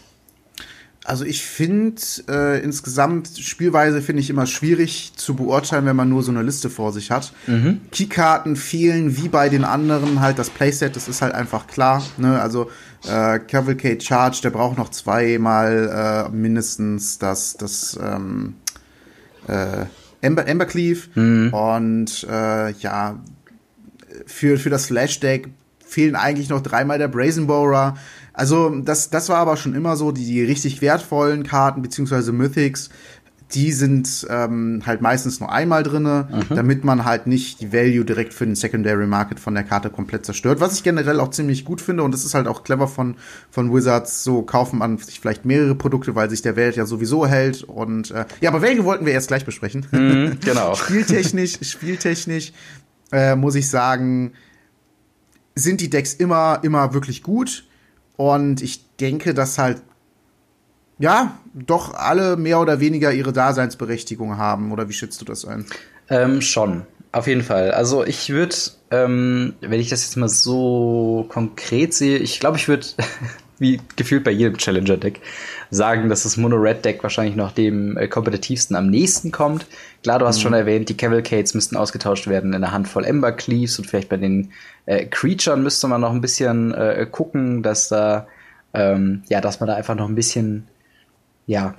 [1.07, 6.21] Also ich finde äh, insgesamt Spielweise finde ich immer schwierig zu beurteilen, wenn man nur
[6.21, 7.31] so eine Liste vor sich hat.
[7.47, 7.79] Mhm.
[7.93, 12.03] Keykarten fehlen wie bei den anderen halt das Playset, das ist halt einfach klar.
[12.17, 12.41] Ne?
[12.41, 12.69] Also
[13.05, 18.55] äh, Cavalcade Charge, der braucht noch zweimal äh, mindestens das das ähm,
[19.47, 19.85] äh,
[20.19, 21.53] Ember, Embercleave mhm.
[21.53, 23.17] und äh, ja
[24.25, 25.47] für für das Flash Deck
[25.87, 27.95] fehlen eigentlich noch dreimal der Brazen Borer.
[28.37, 32.91] Also das, das war aber schon immer so, die, die richtig wertvollen Karten beziehungsweise Mythics,
[33.51, 36.55] die sind ähm, halt meistens nur einmal drinne, mhm.
[36.55, 40.23] damit man halt nicht die Value direkt für den Secondary Market von der Karte komplett
[40.25, 40.59] zerstört.
[40.59, 43.15] Was ich generell auch ziemlich gut finde und das ist halt auch clever von
[43.49, 44.23] von Wizards.
[44.23, 47.63] So kaufen man sich vielleicht mehrere Produkte, weil sich der Welt ja sowieso hält.
[47.63, 49.87] Und äh, ja, aber Value wollten wir erst gleich besprechen.
[49.91, 50.75] Mhm, genau.
[50.75, 52.51] spieltechnisch, spieltechnisch
[53.11, 54.33] äh, muss ich sagen,
[55.55, 57.66] sind die Decks immer immer wirklich gut.
[58.17, 59.81] Und ich denke, dass halt,
[60.99, 64.71] ja, doch alle mehr oder weniger ihre Daseinsberechtigung haben.
[64.71, 65.65] Oder wie schätzt du das ein?
[66.09, 67.71] Ähm, schon, auf jeden Fall.
[67.71, 68.55] Also ich würde,
[68.91, 72.87] ähm, wenn ich das jetzt mal so konkret sehe, ich glaube, ich würde,
[73.59, 75.19] wie gefühlt bei jedem Challenger-Deck,
[75.71, 79.65] sagen, dass das Mono-Red-Deck wahrscheinlich noch dem äh, kompetitivsten am nächsten kommt.
[80.03, 80.41] Klar, du hast mhm.
[80.43, 84.17] schon erwähnt, die Cavalcades müssten ausgetauscht werden in einer Handvoll Ember Cleaves und vielleicht bei
[84.17, 84.51] den
[84.85, 88.27] äh, Creaturen müsste man noch ein bisschen äh, gucken, dass da,
[88.73, 90.67] ähm, ja, dass man da einfach noch ein bisschen,
[91.45, 91.75] ja,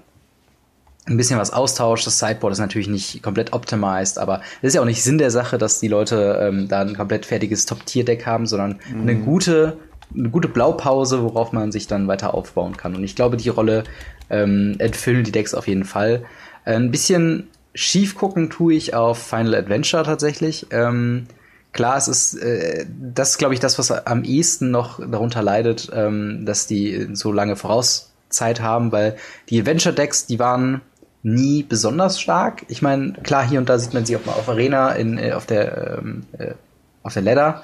[1.06, 2.06] ein bisschen was austauscht.
[2.06, 5.30] Das Sideboard ist natürlich nicht komplett optimized, aber es ist ja auch nicht Sinn der
[5.30, 9.00] Sache, dass die Leute ähm, da ein komplett fertiges Top-Tier-Deck haben, sondern mhm.
[9.02, 9.78] eine gute
[10.14, 12.94] eine gute Blaupause, worauf man sich dann weiter aufbauen kann.
[12.94, 13.85] Und ich glaube, die Rolle
[14.31, 16.25] ähm, entfüllen die Decks auf jeden Fall.
[16.64, 20.66] Äh, ein bisschen schief gucken tue ich auf Final Adventure tatsächlich.
[20.71, 21.27] Ähm,
[21.73, 25.90] klar, es ist äh, das ist, glaube ich, das, was am ehesten noch darunter leidet,
[25.94, 29.16] ähm, dass die so lange Vorauszeit haben, weil
[29.49, 30.81] die Adventure-Decks, die waren
[31.23, 32.64] nie besonders stark.
[32.68, 35.33] Ich meine, klar, hier und da sieht man sie auch mal auf Arena in, äh,
[35.33, 36.55] auf der ähm, äh,
[37.03, 37.62] auf der Ladder.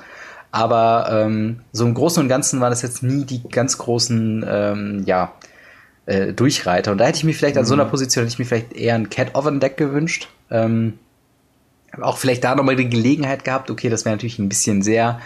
[0.54, 5.02] Aber ähm, so im Großen und Ganzen waren das jetzt nie die ganz großen, ähm,
[5.04, 5.32] ja,
[6.06, 6.92] äh, Durchreiter.
[6.92, 7.90] Und da hätte ich mir vielleicht an so einer mhm.
[7.90, 10.28] Position hätte ich mir vielleicht eher ein Cat Oven Deck gewünscht.
[10.52, 10.92] Ähm,
[12.00, 13.68] auch vielleicht da nochmal die Gelegenheit gehabt.
[13.68, 15.18] Okay, das wäre natürlich ein bisschen sehr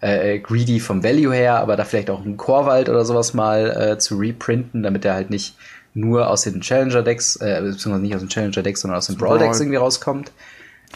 [0.00, 3.98] äh, greedy vom Value her, aber da vielleicht auch ein Chorwald oder sowas mal äh,
[3.98, 5.56] zu reprinten, damit er halt nicht
[5.94, 9.16] nur aus den Challenger Decks, äh, beziehungsweise nicht aus den Challenger Decks, sondern aus den
[9.16, 10.30] Brawl Decks irgendwie rauskommt.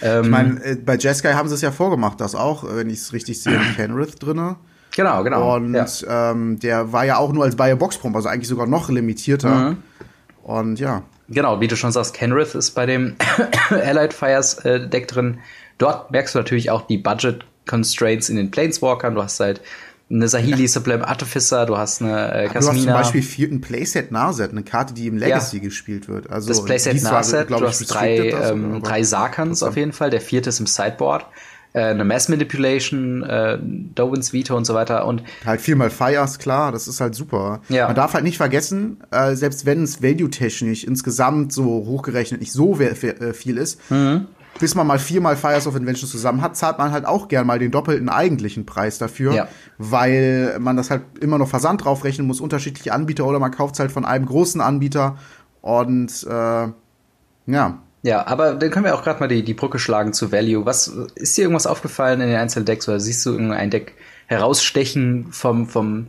[0.02, 3.00] Ähm, ich meine, äh, bei Jeskai haben sie es ja vorgemacht, das auch, wenn ich
[3.00, 4.56] es richtig sehe, Kenrith drinne.
[4.96, 5.56] Genau, genau.
[5.56, 6.30] Und ja.
[6.30, 8.88] ähm, der war ja auch nur als Buy a Box Prompt, also eigentlich sogar noch
[8.88, 9.70] limitierter.
[9.70, 9.76] Mhm.
[10.42, 11.02] Und ja.
[11.28, 13.14] Genau, wie du schon sagst, Kenrith ist bei dem
[13.70, 15.38] Allied Fires äh, Deck drin.
[15.78, 19.14] Dort merkst du natürlich auch die Budget Constraints in den Planeswalkern.
[19.14, 19.60] Du hast halt
[20.10, 22.60] eine Sahili Sublime Artificer, du hast eine äh, Kasmina.
[22.60, 25.62] Du hast zum Beispiel vier, ein Playset Narset, eine Karte, die im Legacy ja.
[25.62, 26.30] gespielt wird.
[26.30, 30.20] Also das Playset Narset, du hast drei, das, ähm, drei Sarkans auf jeden Fall, der
[30.20, 31.26] vierte ist im Sideboard.
[31.72, 36.72] Äh, eine Mass Manipulation, äh, Dovins Veto und so weiter und halt viermal Fires, klar,
[36.72, 37.62] das ist halt super.
[37.68, 37.86] Ja.
[37.86, 42.80] Man darf halt nicht vergessen, äh, selbst wenn es value-technisch insgesamt so hochgerechnet nicht so
[42.80, 44.26] äh, viel ist, mhm
[44.60, 47.58] bis man mal viermal Fires of Invention zusammen hat, zahlt man halt auch gern mal
[47.58, 49.48] den doppelten eigentlichen Preis dafür, ja.
[49.78, 53.80] weil man das halt immer noch Versand draufrechnen muss, unterschiedliche Anbieter oder man kauft es
[53.80, 55.16] halt von einem großen Anbieter
[55.62, 56.68] und äh,
[57.46, 57.82] ja.
[58.02, 60.64] Ja, aber dann können wir auch gerade mal die, die Brücke schlagen zu Value.
[60.64, 63.94] Was ist dir irgendwas aufgefallen in den einzelnen Decks oder siehst du irgendein Deck
[64.26, 66.06] herausstechen vom, vom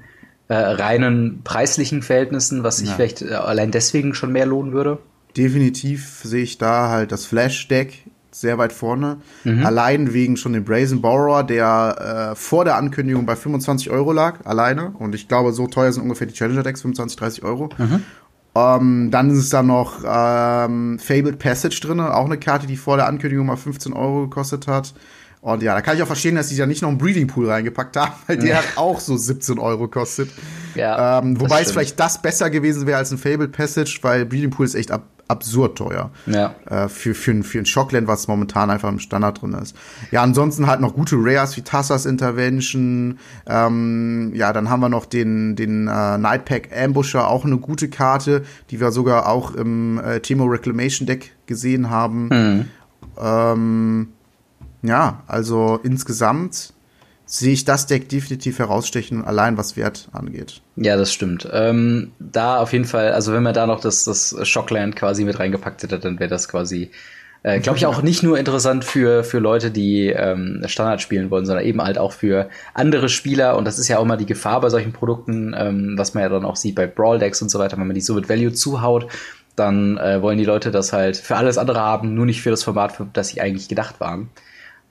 [0.48, 2.96] äh, reinen preislichen Verhältnissen, was sich ja.
[2.96, 5.00] vielleicht äh, allein deswegen schon mehr lohnen würde?
[5.36, 8.01] Definitiv sehe ich da halt das Flash-Deck
[8.32, 9.17] sehr weit vorne.
[9.44, 9.65] Mhm.
[9.65, 14.46] Allein wegen schon dem Brazen Borrower, der äh, vor der Ankündigung bei 25 Euro lag,
[14.46, 14.91] alleine.
[14.98, 17.70] Und ich glaube, so teuer sind ungefähr die Challenger Decks, 25, 30 Euro.
[17.78, 18.04] Mhm.
[18.54, 22.98] Ähm, dann ist es da noch ähm, Fabled Passage drin, auch eine Karte, die vor
[22.98, 24.94] der Ankündigung mal 15 Euro gekostet hat.
[25.41, 27.49] Und ja, da kann ich auch verstehen, dass die da nicht noch einen Breeding Pool
[27.49, 30.30] reingepackt haben, weil der hat auch so 17 Euro kostet.
[30.75, 34.51] Ja, ähm, wobei es vielleicht das besser gewesen wäre als ein Fabled Passage, weil Breeding
[34.51, 36.12] Pool ist echt ab absurd teuer.
[36.27, 36.56] Ja.
[36.69, 39.75] Äh, für, für, für ein Shockland, was momentan einfach im Standard drin ist.
[40.12, 43.17] Ja, ansonsten halt noch gute Rares wie Tassas Intervention.
[43.47, 48.43] Ähm, ja, dann haben wir noch den, den äh, Nightpack Ambusher, auch eine gute Karte,
[48.69, 52.27] die wir sogar auch im äh, Timo Reclamation Deck gesehen haben.
[52.27, 52.65] Mhm.
[53.17, 54.08] Ähm,
[54.84, 56.74] ja, also insgesamt
[57.32, 60.62] sehe ich das Deck definitiv herausstechen, allein was Wert angeht.
[60.76, 61.48] Ja, das stimmt.
[61.54, 65.39] Ähm, da auf jeden Fall, also wenn man da noch das, das Shockland quasi mit
[65.39, 66.91] reingepackt hätte, dann wäre das quasi,
[67.44, 71.46] äh, glaube ich, auch nicht nur interessant für, für Leute, die ähm, Standard spielen wollen,
[71.46, 73.56] sondern eben halt auch für andere Spieler.
[73.56, 76.30] Und das ist ja auch mal die Gefahr bei solchen Produkten, ähm, was man ja
[76.30, 78.52] dann auch sieht bei Brawl Decks und so weiter, wenn man die so mit Value
[78.52, 79.08] zuhaut,
[79.56, 82.63] dann äh, wollen die Leute das halt für alles andere haben, nur nicht für das
[82.63, 84.30] Format, für das sie eigentlich gedacht waren.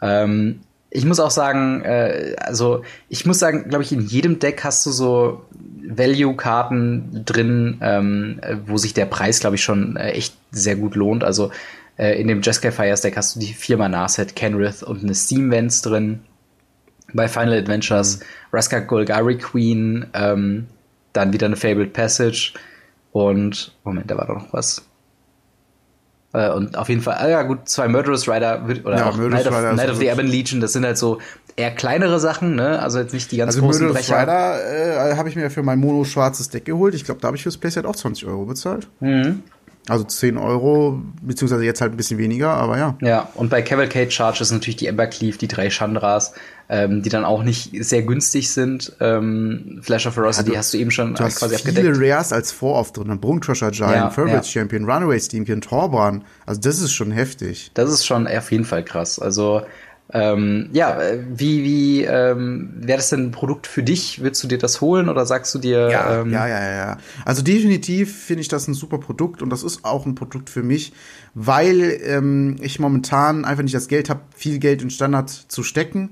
[0.02, 0.60] Ähm,
[0.90, 4.84] ich muss auch sagen, äh, also ich muss sagen, glaube ich, in jedem Deck hast
[4.86, 5.44] du so
[5.82, 11.24] Value-Karten drin, ähm, wo sich der Preis, glaube ich, schon äh, echt sehr gut lohnt.
[11.24, 11.50] Also
[11.96, 15.50] äh, in dem Jeskai Fires Deck hast du die Firma Narset, Kenrith und eine Steam
[15.50, 16.20] Vents drin.
[17.12, 18.24] Bei Final Adventures mhm.
[18.52, 20.66] Raska Golgari Queen, ähm,
[21.12, 22.54] dann wieder eine Fabled Passage
[23.12, 24.89] und Moment, da war doch noch was.
[26.32, 29.46] Äh, und auf jeden Fall, ah ja gut, zwei Murderous Rider oder ja, auch Night
[29.46, 31.18] of, Night of the Ebon Legion, das sind halt so
[31.56, 32.80] eher kleinere Sachen, ne?
[32.80, 34.22] Also jetzt nicht die ganz also großen Murderous Brecher.
[34.22, 36.94] Rider äh, habe ich mir für mein mono-schwarzes Deck geholt.
[36.94, 38.88] Ich glaube, da habe ich fürs Playset auch 20 Euro bezahlt.
[39.00, 39.42] Mhm.
[39.90, 42.96] Also 10 Euro, beziehungsweise jetzt halt ein bisschen weniger, aber ja.
[43.00, 46.32] Ja, und bei Cavalcade Charges natürlich die Embercleave, die drei Chandras,
[46.68, 48.92] ähm, die dann auch nicht sehr günstig sind.
[49.00, 52.12] Ähm, Flash of Ferocity ja, hast du eben schon du hast quasi viele abgedeckt.
[52.12, 53.18] Rares als Vorauf drin.
[53.18, 54.42] Bone Crusher Giant, ja, Favorite ja.
[54.44, 56.24] Champion, Runaway Steamkin, Torban.
[56.46, 57.72] Also das ist schon heftig.
[57.74, 59.18] Das ist schon auf jeden Fall krass.
[59.18, 59.62] Also
[60.12, 64.22] ähm, ja, äh, wie, wie ähm, wäre das denn ein Produkt für dich?
[64.22, 65.88] Willst du dir das holen oder sagst du dir?
[65.90, 66.96] Ja, ähm, ja, ja, ja.
[67.24, 70.62] Also definitiv finde ich das ein super Produkt und das ist auch ein Produkt für
[70.62, 70.92] mich,
[71.34, 76.10] weil ähm, ich momentan einfach nicht das Geld habe, viel Geld in Standard zu stecken.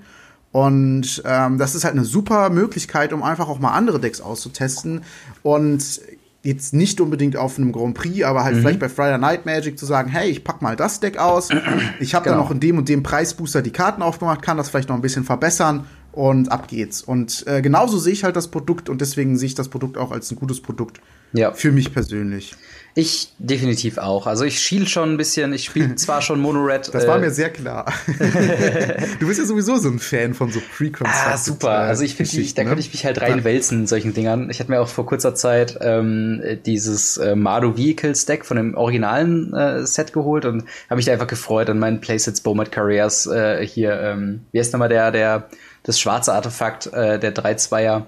[0.50, 5.02] Und ähm, das ist halt eine super Möglichkeit, um einfach auch mal andere Decks auszutesten.
[5.42, 6.00] Und
[6.42, 8.60] jetzt nicht unbedingt auf einem Grand Prix, aber halt mhm.
[8.60, 11.48] vielleicht bei Friday Night Magic zu sagen, hey, ich pack mal das Deck aus.
[12.00, 12.36] Ich habe genau.
[12.36, 15.02] dann noch in dem und dem Preisbooster die Karten aufgemacht, kann das vielleicht noch ein
[15.02, 17.02] bisschen verbessern und ab geht's.
[17.02, 20.12] Und äh, genauso sehe ich halt das Produkt und deswegen sehe ich das Produkt auch
[20.12, 21.00] als ein gutes Produkt
[21.32, 21.52] ja.
[21.52, 22.54] für mich persönlich.
[22.98, 24.26] Ich definitiv auch.
[24.26, 26.92] Also ich schiel schon ein bisschen, ich spiele zwar schon Mono-Red.
[26.92, 27.86] Das war äh, mir sehr klar.
[29.20, 31.32] du bist ja sowieso so ein Fan von so Pre-Constructed.
[31.32, 31.70] Ah, super.
[31.70, 32.68] Also ich finde, da ne?
[32.70, 34.50] könnte ich mich halt reinwälzen in solchen Dingern.
[34.50, 38.74] Ich hatte mir auch vor kurzer Zeit ähm, dieses äh, Mardu Vehicles Deck von dem
[38.74, 43.28] originalen äh, Set geholt und habe mich da einfach gefreut an meinen Playsets Bomat Carriers
[43.28, 43.92] äh, hier.
[43.92, 45.48] Ähm, wie heißt nochmal der, der,
[45.84, 48.06] das schwarze Artefakt, äh, der 3-2er.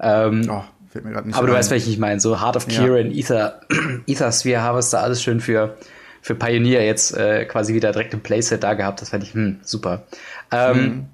[0.00, 2.20] Ähm, oh Fällt mir gerade nicht Aber du weißt, welchen ich meine.
[2.20, 3.18] So Heart of Kieran, ja.
[3.18, 3.60] Ether,
[4.06, 5.76] Ether Sphere Harvester, alles schön für,
[6.22, 9.02] für Pioneer jetzt äh, quasi wieder direkt im Playset da gehabt.
[9.02, 10.04] Das fand ich hm, super.
[10.50, 11.06] Ähm, mhm.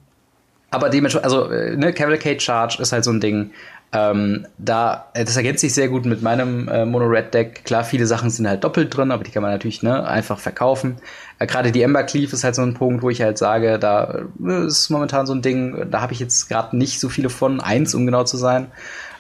[0.71, 3.51] Aber dementsprechend, also äh, ne, Cavalcade Charge ist halt so ein Ding.
[3.93, 7.65] Ähm, da, äh, das ergänzt sich sehr gut mit meinem äh, Mono-Red-Deck.
[7.65, 10.97] Klar, viele Sachen sind halt doppelt drin, aber die kann man natürlich ne, einfach verkaufen.
[11.39, 14.25] Äh, Gerade die Ember Cleave ist halt so ein Punkt, wo ich halt sage, da
[14.45, 17.61] äh, ist momentan so ein Ding, da habe ich jetzt gerade nicht so viele von,
[17.61, 18.67] eins, um genau zu sein.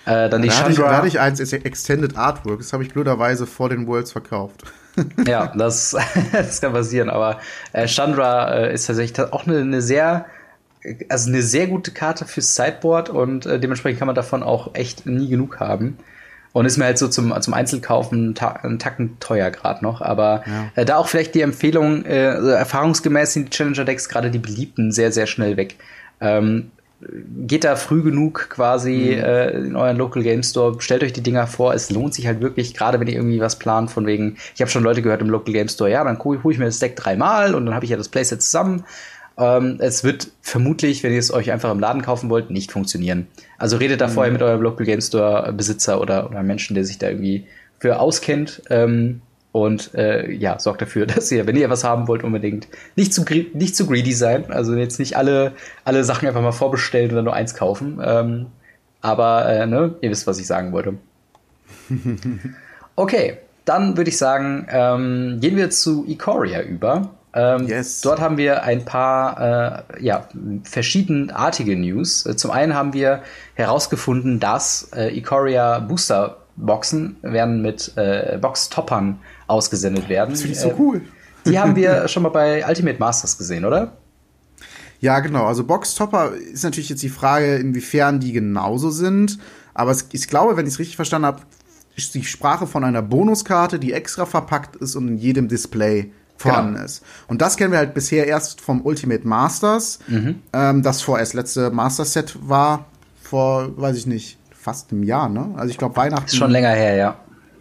[0.07, 0.64] Äh, dann die da Chandra.
[0.64, 4.12] Hatte ich, da hatte ich eins, Extended Artwork, das habe ich blöderweise vor den Worlds
[4.12, 4.64] verkauft.
[5.27, 5.97] ja, das,
[6.33, 7.40] das kann passieren, aber
[7.73, 10.27] äh, Chandra äh, ist tatsächlich auch eine, eine sehr
[11.09, 15.07] also eine sehr gute Karte fürs Sideboard und äh, dementsprechend kann man davon auch echt
[15.07, 15.97] nie genug haben.
[16.53, 20.03] Und ist mir halt so zum, zum Einzelkaufen ta einen Tacken teuer gerade noch.
[20.03, 20.71] Aber ja.
[20.77, 24.93] äh, da auch vielleicht die Empfehlung, äh, also erfahrungsgemäß sind die Challenger-Decks gerade die beliebten
[24.93, 25.77] sehr, sehr schnell weg.
[26.21, 26.71] Ähm,
[27.47, 29.25] geht da früh genug quasi mhm.
[29.25, 32.40] äh, in euren Local Game Store, stellt euch die Dinger vor, es lohnt sich halt
[32.40, 35.31] wirklich, gerade wenn ihr irgendwie was plant, von wegen, ich habe schon Leute gehört im
[35.31, 37.90] Local Game Store, ja, dann hole ich mir das Deck dreimal und dann habe ich
[37.90, 38.85] ja das Playset zusammen.
[39.37, 43.27] Ähm, es wird vermutlich, wenn ihr es euch einfach im Laden kaufen wollt, nicht funktionieren.
[43.59, 44.12] Also redet da mhm.
[44.12, 47.47] vorher mit eurem Local Game Store Besitzer oder, oder Menschen, der sich da irgendwie
[47.79, 48.62] für auskennt.
[48.71, 49.21] Ähm,
[49.55, 53.25] und äh, ja, sorgt dafür, dass ihr, wenn ihr was haben wollt, unbedingt nicht zu,
[53.53, 54.51] nicht zu greedy sein.
[54.51, 55.53] Also jetzt nicht alle,
[55.85, 58.01] alle Sachen einfach mal vorbestellen oder nur eins kaufen.
[58.05, 58.47] Ähm,
[59.01, 60.99] aber äh, ne, ihr wisst, was ich sagen wollte.
[62.97, 67.11] Okay, dann würde ich sagen, ähm, gehen wir zu Ikoria über.
[67.35, 68.03] Ähm, yes.
[68.03, 70.29] Dort haben wir ein paar äh, ja,
[70.62, 72.23] verschiedenartige News.
[72.23, 80.09] Zum einen haben wir herausgefunden, dass äh, Ikoria Booster Boxen werden mit äh, Box-Toppern ausgesendet
[80.09, 80.31] werden.
[80.31, 81.03] Das finde ich so äh, cool.
[81.47, 83.93] Die haben wir schon mal bei Ultimate Masters gesehen, oder?
[85.01, 85.45] Ja, genau.
[85.45, 89.38] Also Boxtopper ist natürlich jetzt die Frage, inwiefern die genauso sind.
[89.75, 91.43] Aber es, ich glaube, wenn ich es richtig verstanden habe,
[91.97, 96.75] ist die Sprache von einer Bonuskarte, die extra verpackt ist und in jedem Display vorhanden
[96.75, 96.85] genau.
[96.85, 97.03] ist.
[97.29, 100.40] Und das kennen wir halt bisher erst vom Ultimate Masters, mhm.
[100.53, 102.87] ähm, das vorerst letzte Master Set war,
[103.23, 105.53] vor, weiß ich nicht, fast einem Jahr, ne?
[105.57, 106.24] Also ich glaube Weihnachten.
[106.27, 107.16] Ist schon länger her, ja.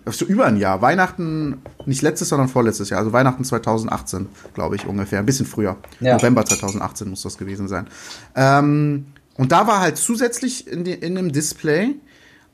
[0.05, 0.81] So über ein Jahr.
[0.81, 2.99] Weihnachten, nicht letztes, sondern vorletztes Jahr.
[2.99, 5.19] Also Weihnachten 2018, glaube ich, ungefähr.
[5.19, 5.77] Ein bisschen früher.
[5.99, 6.15] Ja.
[6.15, 7.87] November 2018 muss das gewesen sein.
[8.35, 11.95] Ähm, und da war halt zusätzlich in, die, in dem Display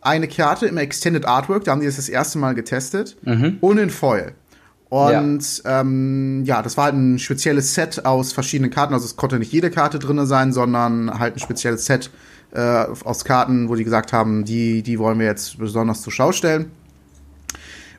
[0.02, 3.58] eine Karte im Extended Artwork, da haben die das das erste Mal getestet, mhm.
[3.62, 4.34] und in Foil.
[4.90, 5.82] Und ja.
[5.82, 8.94] Ähm, ja, das war halt ein spezielles Set aus verschiedenen Karten.
[8.94, 12.10] Also es konnte nicht jede Karte drin sein, sondern halt ein spezielles Set
[12.52, 16.32] äh, aus Karten, wo die gesagt haben, die, die wollen wir jetzt besonders zur Schau
[16.32, 16.72] stellen.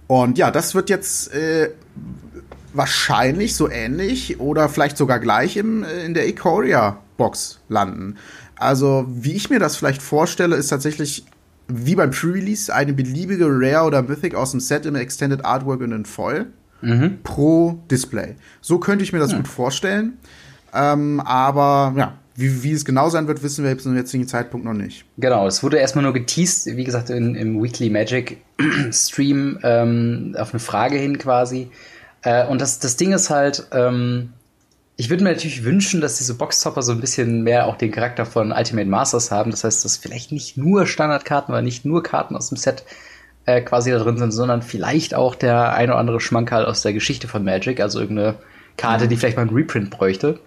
[0.07, 1.71] Und ja, das wird jetzt äh,
[2.73, 8.17] wahrscheinlich so ähnlich oder vielleicht sogar gleich im, äh, in der Ikoria-Box landen.
[8.57, 11.25] Also, wie ich mir das vielleicht vorstelle, ist tatsächlich
[11.69, 15.93] wie beim Pre-Release eine beliebige Rare oder Mythic aus dem Set im Extended Artwork und
[15.93, 16.47] in Foil
[16.83, 17.19] mhm.
[17.23, 18.37] pro Display.
[18.61, 19.39] So könnte ich mir das ja.
[19.39, 20.19] gut vorstellen.
[20.75, 24.67] Ähm, aber ja, wie, wie es genau sein wird, wissen wir jetzt zum jetzigen Zeitpunkt
[24.67, 25.05] noch nicht.
[25.19, 28.39] Genau, es wurde erstmal nur geteased, wie gesagt, in, im Weekly Magic
[28.91, 31.71] Stream ähm, auf eine Frage hin quasi.
[32.23, 34.33] Äh, und das, das Ding ist halt, ähm,
[34.97, 38.27] ich würde mir natürlich wünschen, dass diese Boxtopper so ein bisschen mehr auch den Charakter
[38.27, 39.51] von Ultimate Masters haben.
[39.51, 42.85] Das heißt, dass vielleicht nicht nur Standardkarten oder nicht nur Karten aus dem Set
[43.47, 46.93] äh, quasi da drin sind, sondern vielleicht auch der ein oder andere Schmankerl aus der
[46.93, 48.37] Geschichte von Magic, also irgendeine
[48.77, 50.39] Karte, die vielleicht mal ein Reprint bräuchte.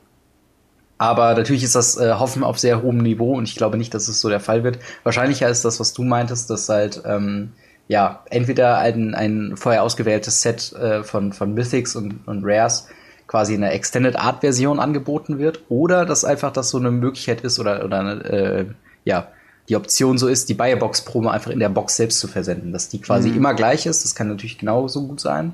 [1.03, 4.07] Aber natürlich ist das äh, Hoffen auf sehr hohem Niveau und ich glaube nicht, dass
[4.07, 4.79] es so der Fall wird.
[5.03, 7.51] Wahrscheinlicher ist das, was du meintest, dass halt ähm,
[7.89, 12.87] ja entweder ein, ein vorher ausgewähltes Set äh, von, von Mythics und, und Rares
[13.27, 17.41] quasi in einer Extended Art Version angeboten wird oder dass einfach das so eine Möglichkeit
[17.41, 18.65] ist oder, oder eine, äh,
[19.03, 19.27] ja,
[19.67, 23.01] die Option so ist, die Buyerbox-Promo einfach in der Box selbst zu versenden, dass die
[23.01, 23.35] quasi mhm.
[23.35, 24.05] immer gleich ist.
[24.05, 25.53] Das kann natürlich genauso gut sein.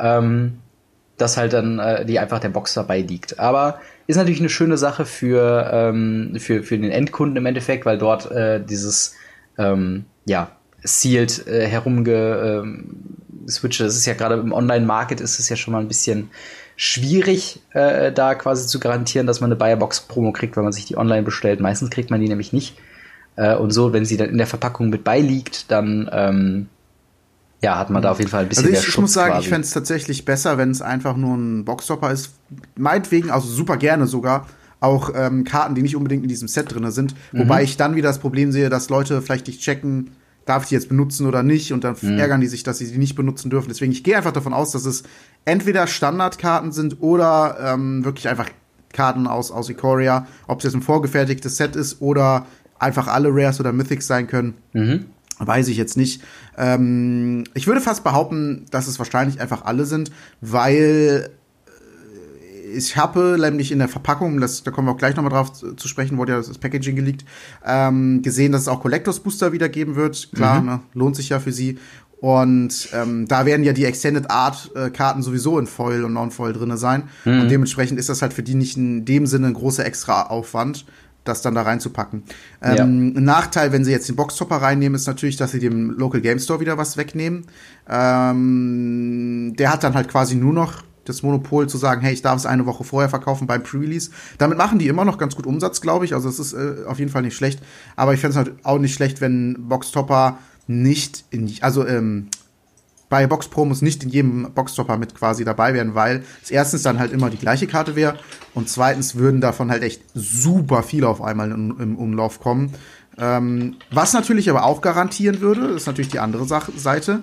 [0.00, 0.58] Ähm,
[1.18, 3.38] dass halt dann äh, die einfach der Box dabei liegt.
[3.38, 7.98] Aber ist natürlich eine schöne Sache für, ähm, für, für den Endkunden im Endeffekt, weil
[7.98, 9.14] dort äh, dieses
[9.58, 10.50] ähm, ja,
[10.82, 12.86] sealed äh, herumge ähm.
[13.44, 16.30] Das ist ja gerade im Online-Market ist es ja schon mal ein bisschen
[16.76, 20.96] schwierig, äh, da quasi zu garantieren, dass man eine Buyerbox-Promo kriegt, wenn man sich die
[20.96, 21.58] online bestellt.
[21.58, 22.76] Meistens kriegt man die nämlich nicht.
[23.36, 26.68] Äh, und so, wenn sie dann in der Verpackung mit beiliegt, dann ähm,
[27.62, 28.94] ja, hat man da auf jeden Fall ein bisschen also ich, mehr Schutz.
[28.94, 29.44] Ich muss sagen, quasi.
[29.44, 32.32] ich fände es tatsächlich besser, wenn es einfach nur ein Boxstopper ist.
[32.76, 34.46] Meinetwegen, also super gerne sogar,
[34.80, 37.14] auch ähm, Karten, die nicht unbedingt in diesem Set drin sind.
[37.32, 37.40] Mhm.
[37.40, 40.10] Wobei ich dann wieder das Problem sehe, dass Leute vielleicht nicht checken,
[40.44, 42.18] darf ich die jetzt benutzen oder nicht und dann mhm.
[42.18, 43.68] ärgern die sich, dass sie die nicht benutzen dürfen.
[43.68, 45.04] Deswegen, ich gehe einfach davon aus, dass es
[45.44, 48.48] entweder Standardkarten sind oder ähm, wirklich einfach
[48.92, 52.46] Karten aus, aus Ikoria, ob es jetzt ein vorgefertigtes Set ist oder
[52.80, 54.54] einfach alle Rares oder Mythics sein können.
[54.72, 55.06] Mhm.
[55.46, 56.22] Weiß ich jetzt nicht.
[56.56, 61.30] Ähm, ich würde fast behaupten, dass es wahrscheinlich einfach alle sind, weil
[61.66, 65.52] äh, ich habe nämlich in der Verpackung, das, da kommen wir auch gleich nochmal drauf
[65.52, 67.24] zu, zu, sprechen, wurde ja das Packaging geleakt,
[67.66, 70.30] ähm, gesehen, dass es auch Collectors Booster wieder geben wird.
[70.32, 70.66] Klar, mhm.
[70.66, 71.78] ne, lohnt sich ja für sie.
[72.20, 76.52] Und ähm, da werden ja die Extended Art äh, Karten sowieso in Foil und Non-Foil
[76.52, 77.08] drinne sein.
[77.24, 77.40] Mhm.
[77.40, 80.84] Und dementsprechend ist das halt für die nicht in dem Sinne ein großer extra Aufwand
[81.24, 82.24] das dann da reinzupacken.
[82.62, 83.14] Ähm.
[83.16, 86.38] Ein Nachteil, wenn sie jetzt den Boxtopper reinnehmen, ist natürlich, dass sie dem Local Game
[86.38, 87.46] Store wieder was wegnehmen.
[87.88, 92.36] Ähm, der hat dann halt quasi nur noch das Monopol zu sagen, hey, ich darf
[92.36, 94.10] es eine Woche vorher verkaufen beim Pre-Release.
[94.38, 96.14] Damit machen die immer noch ganz gut Umsatz, glaube ich.
[96.14, 97.60] Also es ist äh, auf jeden Fall nicht schlecht.
[97.96, 102.28] Aber ich fände es halt auch nicht schlecht, wenn Boxtopper nicht in, also ähm,
[103.12, 107.12] bei Box-Promos nicht in jedem Boxtopper mit quasi dabei wären, weil es erstens dann halt
[107.12, 108.16] immer die gleiche Karte wäre
[108.54, 112.72] und zweitens würden davon halt echt super viele auf einmal in, im Umlauf kommen.
[113.18, 117.20] Ähm, was natürlich aber auch garantieren würde, ist natürlich die andere Sache, Seite,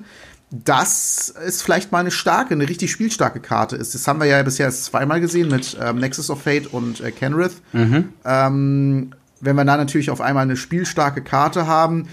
[0.52, 3.96] dass es vielleicht mal eine starke, eine richtig spielstarke Karte ist.
[3.96, 7.10] Das haben wir ja bisher erst zweimal gesehen mit ähm, Nexus of Fate und äh,
[7.10, 7.64] Kenrith.
[7.74, 8.10] Mhm.
[8.24, 12.10] Ähm, wenn wir da natürlich auf einmal eine spielstarke Karte haben,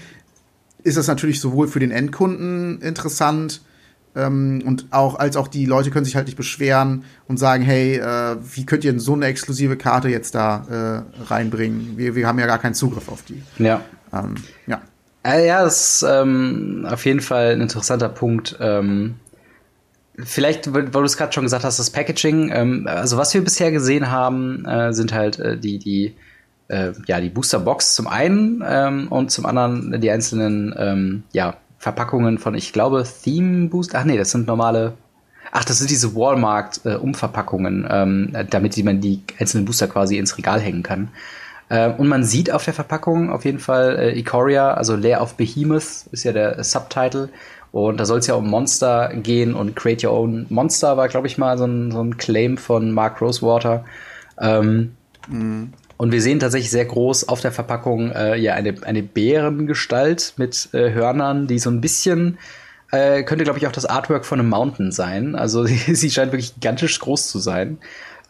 [0.83, 3.61] ist das natürlich sowohl für den Endkunden interessant,
[4.17, 7.97] ähm, und auch, als auch die Leute können sich halt nicht beschweren und sagen, hey,
[7.97, 11.97] äh, wie könnt ihr denn so eine exklusive Karte jetzt da äh, reinbringen?
[11.97, 13.43] Wir, wir haben ja gar keinen Zugriff auf die.
[13.59, 13.81] Ja.
[14.11, 14.81] Ähm, ja.
[15.23, 18.57] Äh, ja, das ist ähm, auf jeden Fall ein interessanter Punkt.
[18.59, 19.15] Ähm,
[20.17, 22.49] vielleicht, weil du es gerade schon gesagt hast, das Packaging.
[22.51, 26.15] Ähm, also was wir bisher gesehen haben, äh, sind halt äh, die, die,
[26.67, 31.55] äh, ja, die Booster Box zum einen ähm, und zum anderen die einzelnen, ähm, ja,
[31.79, 33.95] Verpackungen von, ich glaube, Theme Boost.
[33.95, 34.93] Ach nee, das sind normale.
[35.51, 40.59] Ach, das sind diese Walmart-Umverpackungen, äh, ähm, damit man die einzelnen Booster quasi ins Regal
[40.59, 41.09] hängen kann.
[41.69, 45.35] Äh, und man sieht auf der Verpackung auf jeden Fall äh, Ikoria, also Lair of
[45.35, 47.29] Behemoth ist ja der Subtitle.
[47.71, 51.27] Und da soll es ja um Monster gehen und Create Your Own Monster war, glaube
[51.27, 53.85] ich, mal so ein, so ein Claim von Mark Rosewater.
[54.39, 54.95] Ähm,
[55.27, 55.73] mhm.
[55.97, 60.69] Und wir sehen tatsächlich sehr groß auf der Verpackung äh, ja eine, eine Bärengestalt mit
[60.73, 62.37] äh, Hörnern, die so ein bisschen
[62.91, 65.35] äh, könnte, glaube ich, auch das Artwork von einem Mountain sein.
[65.35, 67.79] Also sie, scheint wirklich gigantisch groß zu sein.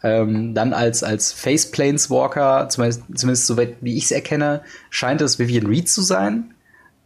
[0.02, 5.38] Ähm, dann als, als Face Planeswalker, zumindest, zumindest soweit wie ich es erkenne, scheint es
[5.38, 6.54] Vivian Reed zu sein,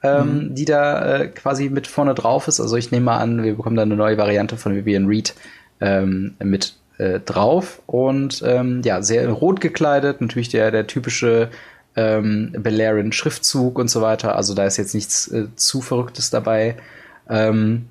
[0.03, 0.55] ähm, mhm.
[0.55, 2.61] die da äh, quasi mit vorne drauf ist.
[2.61, 5.35] Also ich nehme mal an, wir bekommen da eine neue Variante von Vivian Reed
[5.81, 7.83] ähm, mit äh, drauf.
[7.87, 11.51] Und ähm, ja, sehr rot gekleidet, natürlich der, der typische
[11.97, 14.37] ähm, Belerian Schriftzug und so weiter.
[14.37, 16.77] Also da ist jetzt nichts äh, zu Verrücktes dabei.
[17.29, 17.89] Ähm,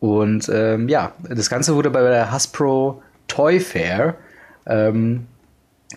[0.00, 4.16] und ähm, ja, das Ganze wurde bei der Hasbro Toy Fair
[4.66, 5.26] ähm,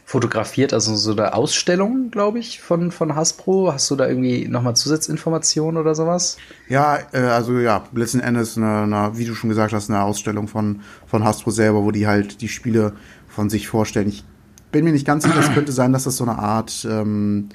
[0.03, 3.71] fotografiert, also so eine Ausstellung, glaube ich, von, von Hasbro.
[3.73, 6.37] Hast du da irgendwie nochmal Zusatzinformationen oder sowas?
[6.67, 10.47] Ja, äh, also ja, letzten Endes, eine, eine, wie du schon gesagt hast, eine Ausstellung
[10.47, 12.93] von, von Hasbro selber, wo die halt die Spiele
[13.27, 14.09] von sich vorstellen.
[14.09, 14.23] Ich
[14.71, 17.49] bin mir nicht ganz sicher, es könnte sein, dass das so eine Art ähm,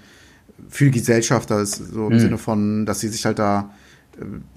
[0.69, 2.21] für Gesellschafter ist, so im mhm.
[2.21, 3.71] Sinne von, dass sie sich halt da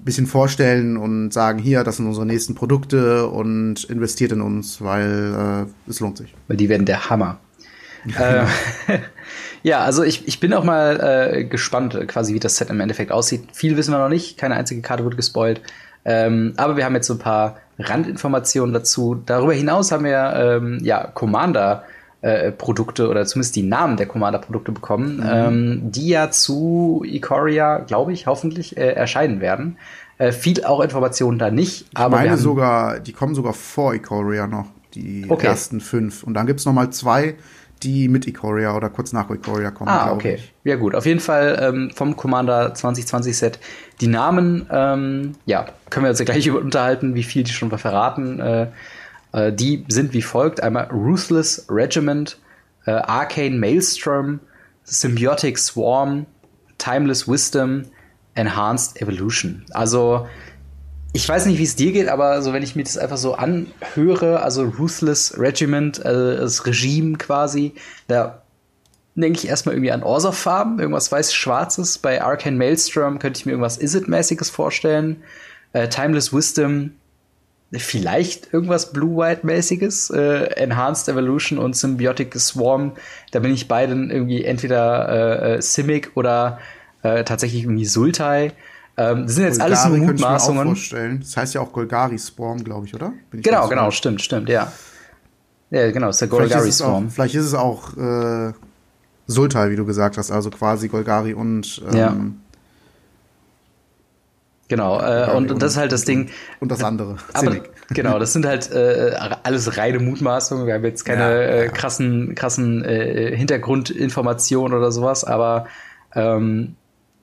[0.00, 5.66] bisschen vorstellen und sagen, hier, das sind unsere nächsten Produkte und investiert in uns, weil
[5.66, 6.34] äh, es lohnt sich.
[6.48, 7.38] Weil die werden der Hammer.
[8.18, 8.44] Äh,
[9.62, 13.12] ja, also ich, ich bin auch mal äh, gespannt, quasi wie das Set im Endeffekt
[13.12, 13.48] aussieht.
[13.52, 15.60] Viel wissen wir noch nicht, keine einzige Karte wurde gespoilt.
[16.04, 19.20] Ähm, aber wir haben jetzt so ein paar Randinformationen dazu.
[19.26, 21.84] Darüber hinaus haben wir ähm, ja Commander
[22.24, 25.22] äh, Produkte oder zumindest die Namen der Commander-Produkte bekommen, mhm.
[25.26, 29.76] ähm, die ja zu Ikoria, glaube ich, hoffentlich äh, erscheinen werden.
[30.16, 31.86] Äh, viel auch Informationen da nicht.
[31.90, 35.48] Ich aber meine sogar, die kommen sogar vor Ikoria noch, die okay.
[35.48, 36.22] ersten fünf.
[36.22, 37.34] Und dann gibt es noch mal zwei,
[37.84, 39.90] die mit Ikoria oder kurz nach Ikoria kommen.
[39.90, 40.36] Ah, okay.
[40.36, 40.52] Ich.
[40.64, 43.58] Ja gut, auf jeden Fall ähm, vom Commander 2020 Set.
[44.00, 47.70] Die Namen, ähm, ja, können wir uns ja gleich über unterhalten, wie viel die schon
[47.70, 48.40] verraten.
[48.40, 48.66] Äh,
[49.32, 52.38] äh, die sind wie folgt: einmal Ruthless Regiment,
[52.86, 54.40] äh, Arcane Maelstrom,
[54.84, 56.26] Symbiotic Swarm,
[56.78, 57.84] Timeless Wisdom,
[58.34, 59.64] Enhanced Evolution.
[59.72, 60.26] Also
[61.14, 63.34] ich weiß nicht, wie es dir geht, aber so wenn ich mir das einfach so
[63.34, 67.72] anhöre, also Ruthless Regiment, äh, das Regime quasi,
[68.08, 68.42] da
[69.14, 71.98] denke ich erstmal irgendwie an Orsa-Farben, irgendwas weiß-schwarzes.
[71.98, 75.22] Bei Arcane Maelstrom könnte ich mir irgendwas Is-It-mäßiges vorstellen.
[75.72, 76.90] Äh, Timeless Wisdom
[77.70, 82.92] vielleicht irgendwas Blue-White-mäßiges, äh, Enhanced Evolution und Symbiotic Swarm.
[83.30, 86.58] Da bin ich beiden irgendwie entweder äh, äh, Simic oder
[87.02, 88.52] äh, tatsächlich irgendwie Sultai.
[88.96, 90.66] Ähm, das sind jetzt Golgari alles nur Mutmaßungen.
[90.66, 91.20] vorstellen.
[91.20, 93.12] Das heißt ja auch Golgari Swarm, glaube ich, oder?
[93.32, 94.72] Ich genau, genau, stimmt, stimmt, ja.
[95.70, 97.10] Ja, genau, ist der Golgari vielleicht Swarm.
[97.10, 98.52] Vielleicht ist es auch äh,
[99.26, 102.16] Sultai, wie du gesagt hast, also quasi Golgari und ähm, ja.
[104.68, 106.30] Genau, äh, und, und, das ist halt das Ding.
[106.60, 107.16] Und das andere.
[107.34, 107.56] Aber,
[107.90, 110.66] genau, das sind halt äh, alles reine Mutmaßungen.
[110.66, 115.66] Wir haben jetzt keine ja, äh, krassen, krassen äh, Hintergrundinformationen oder sowas, aber
[116.14, 116.76] ähm,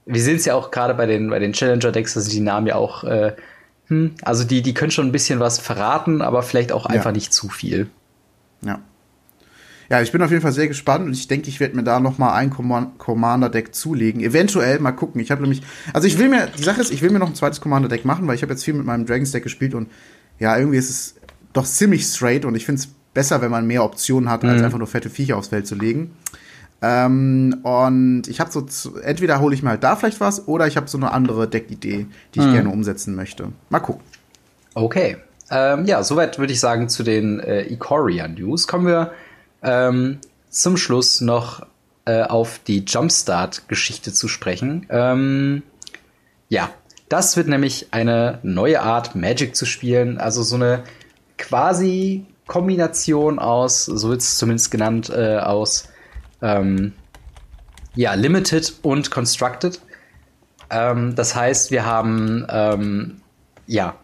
[0.06, 2.76] wir sehen es ja auch gerade bei den, bei den Challenger-Decks, dass die Namen ja
[2.76, 3.34] auch, äh,
[3.88, 7.12] hm, also die, die können schon ein bisschen was verraten, aber vielleicht auch einfach ja.
[7.12, 7.90] nicht zu viel.
[8.62, 8.80] Ja.
[9.90, 12.00] Ja, ich bin auf jeden Fall sehr gespannt und ich denke, ich werde mir da
[12.00, 14.22] noch mal ein Commander-Deck zulegen.
[14.22, 15.20] Eventuell mal gucken.
[15.20, 17.36] Ich habe nämlich, also ich will mir, die Sache ist, ich will mir noch ein
[17.36, 19.92] zweites Commander-Deck machen, weil ich habe jetzt viel mit meinem Dragons-Deck gespielt und
[20.40, 21.16] ja, irgendwie ist es
[21.52, 24.66] doch ziemlich straight und ich finde es besser, wenn man mehr Optionen hat, als mhm.
[24.66, 26.12] einfach nur fette Viecher aufs Feld zu legen.
[26.82, 28.66] Ähm, und ich habe so,
[29.04, 32.08] entweder hole ich mir halt da vielleicht was oder ich habe so eine andere Deckidee,
[32.34, 32.54] die ich mhm.
[32.54, 33.52] gerne umsetzen möchte.
[33.70, 34.04] Mal gucken.
[34.74, 35.18] Okay.
[35.52, 38.68] Ähm, ja, soweit würde ich sagen zu den äh, Ikoria News.
[38.68, 39.12] Kommen wir
[39.62, 40.20] ähm,
[40.50, 41.66] zum Schluss noch
[42.06, 44.88] äh, auf die Jumpstart-Geschichte zu sprechen.
[44.90, 45.62] Ähm,
[46.50, 46.70] ja,
[47.10, 50.18] das wird nämlich eine neue Art, Magic zu spielen.
[50.18, 50.84] Also so eine
[51.38, 55.90] quasi Kombination aus, so wird es zumindest genannt, äh, aus
[56.42, 56.94] ähm,
[57.96, 59.82] ja, Limited und Constructed.
[60.70, 63.22] Ähm, das heißt, wir haben ähm,
[63.68, 63.96] ja,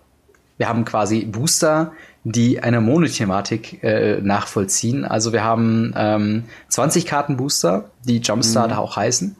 [0.57, 1.91] wir haben quasi Booster,
[2.23, 5.05] die eine Monothematik äh, nachvollziehen.
[5.05, 8.77] Also wir haben ähm, 20 Kartenbooster, die Jumpstart mhm.
[8.77, 9.35] auch heißen.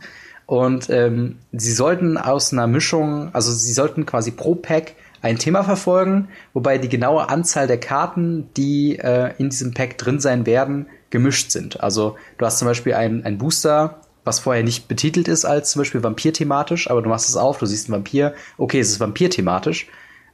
[0.45, 5.63] Und ähm, sie sollten aus einer Mischung, also sie sollten quasi pro Pack ein Thema
[5.63, 10.85] verfolgen, wobei die genaue Anzahl der Karten, die äh, in diesem Pack drin sein werden,
[11.09, 11.81] gemischt sind.
[11.81, 15.81] Also du hast zum Beispiel ein, ein Booster, was vorher nicht betitelt ist als zum
[15.81, 19.87] Beispiel Vampir-thematisch, aber du machst es auf, du siehst einen Vampir, okay, es ist Vampir-thematisch.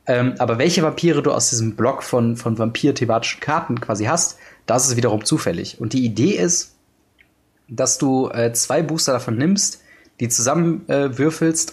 [0.05, 4.87] Ähm, aber welche Vampire du aus diesem Block von, von vampir-thematischen Karten quasi hast, das
[4.87, 5.79] ist wiederum zufällig.
[5.79, 6.75] Und die Idee ist,
[7.69, 9.81] dass du äh, zwei Booster davon nimmst,
[10.19, 11.09] die zusammen äh,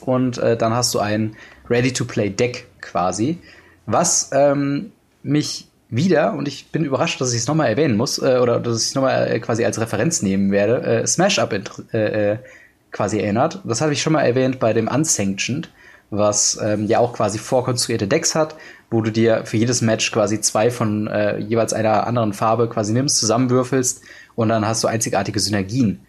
[0.01, 1.37] und äh, dann hast du ein
[1.69, 3.39] Ready-to-Play-Deck quasi,
[3.87, 4.93] was ähm,
[5.23, 8.83] mich wieder, und ich bin überrascht, dass ich es nochmal erwähnen muss, äh, oder dass
[8.83, 12.39] ich es nochmal äh, quasi als Referenz nehmen werde, äh, Smash Up äh, äh,
[12.93, 13.61] quasi erinnert.
[13.65, 15.71] Das habe ich schon mal erwähnt bei dem Unsanctioned,
[16.11, 18.57] was ähm, ja auch quasi vorkonstruierte Decks hat,
[18.91, 22.93] wo du dir für jedes Match quasi zwei von äh, jeweils einer anderen Farbe quasi
[22.93, 24.03] nimmst, zusammenwürfelst
[24.35, 26.01] und dann hast du einzigartige Synergien.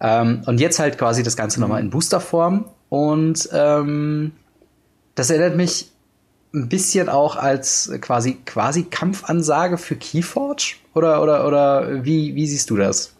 [0.00, 1.62] Ähm, und jetzt halt quasi das Ganze mhm.
[1.62, 4.32] nochmal in Boosterform und ähm,
[5.16, 5.90] das erinnert mich
[6.54, 12.70] ein bisschen auch als quasi quasi Kampfansage für Keyforge oder oder oder wie wie siehst
[12.70, 13.14] du das?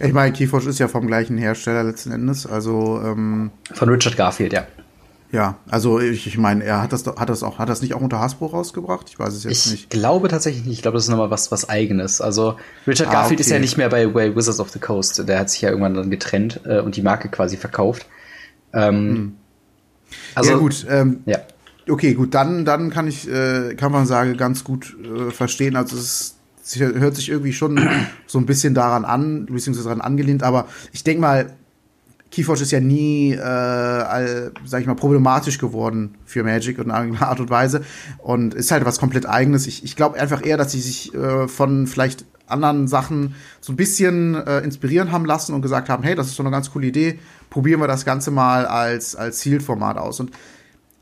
[0.00, 4.52] ich meine, Keyforge ist ja vom gleichen Hersteller letzten Endes, also ähm, von Richard Garfield,
[4.52, 4.66] ja.
[5.34, 8.00] Ja, also ich, ich meine, er hat das hat das auch hat das nicht auch
[8.00, 9.08] unter Hasbro rausgebracht?
[9.08, 9.82] Ich weiß es jetzt ich nicht.
[9.84, 10.76] Ich glaube tatsächlich nicht.
[10.76, 12.20] Ich glaube, das ist nochmal was was eigenes.
[12.20, 13.48] Also Richard ah, Garfield okay.
[13.48, 15.28] ist ja nicht mehr bei, bei, Wizards of the Coast.
[15.28, 18.06] Der hat sich ja irgendwann dann getrennt äh, und die Marke quasi verkauft.
[18.72, 19.36] Ähm, hm.
[20.36, 20.86] Also ja gut.
[20.88, 21.38] Ähm, ja.
[21.88, 25.76] Okay, gut, dann, dann kann ich, äh, kann man sagen, ganz gut äh, verstehen.
[25.76, 27.78] Also es, es hört sich irgendwie schon
[28.26, 31.50] so ein bisschen daran an, beziehungsweise daran angelehnt, aber ich denke mal,
[32.34, 37.28] Keyforge ist ja nie, äh, all, sag ich mal, problematisch geworden für Magic in irgendeiner
[37.28, 37.82] Art und Weise
[38.18, 39.68] und ist halt was komplett eigenes.
[39.68, 43.76] Ich, ich glaube einfach eher, dass sie sich äh, von vielleicht anderen Sachen so ein
[43.76, 46.86] bisschen äh, inspirieren haben lassen und gesagt haben, hey, das ist doch eine ganz coole
[46.88, 47.20] Idee,
[47.50, 50.18] probieren wir das Ganze mal als, als Sealed-Format aus.
[50.18, 50.32] Und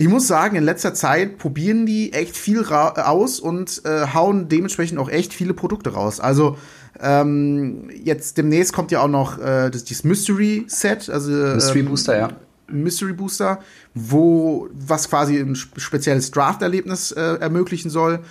[0.02, 4.98] ich muss sagen, in letzter Zeit probieren die echt viel aus und äh, hauen dementsprechend
[4.98, 6.18] auch echt viele Produkte raus.
[6.18, 6.58] Also
[6.98, 11.86] ähm, jetzt demnächst kommt ja auch noch äh, das, dieses Mystery Set, also Mystery ähm,
[11.86, 12.28] Booster, ja.
[12.66, 13.60] Mystery Booster,
[13.94, 18.24] wo was quasi ein spezielles Draft-Erlebnis äh, ermöglichen soll.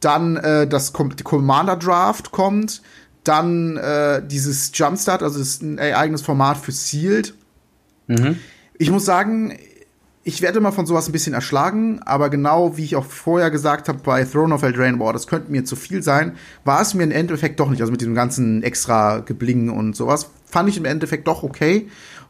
[0.00, 2.80] Dann äh, das Commander Draft kommt,
[3.22, 7.34] dann äh, dieses Jumpstart, also das ist ein eigenes Format für Sealed.
[8.06, 8.38] Mhm.
[8.78, 9.58] Ich muss sagen,
[10.24, 13.88] ich werde immer von sowas ein bisschen erschlagen, aber genau wie ich auch vorher gesagt
[13.88, 16.32] habe bei Throne of Eldraine, boah, das könnte mir zu viel sein,
[16.64, 17.80] war es mir im Endeffekt doch nicht.
[17.80, 21.88] Also mit diesem ganzen extra Gebling und sowas fand ich im Endeffekt doch okay.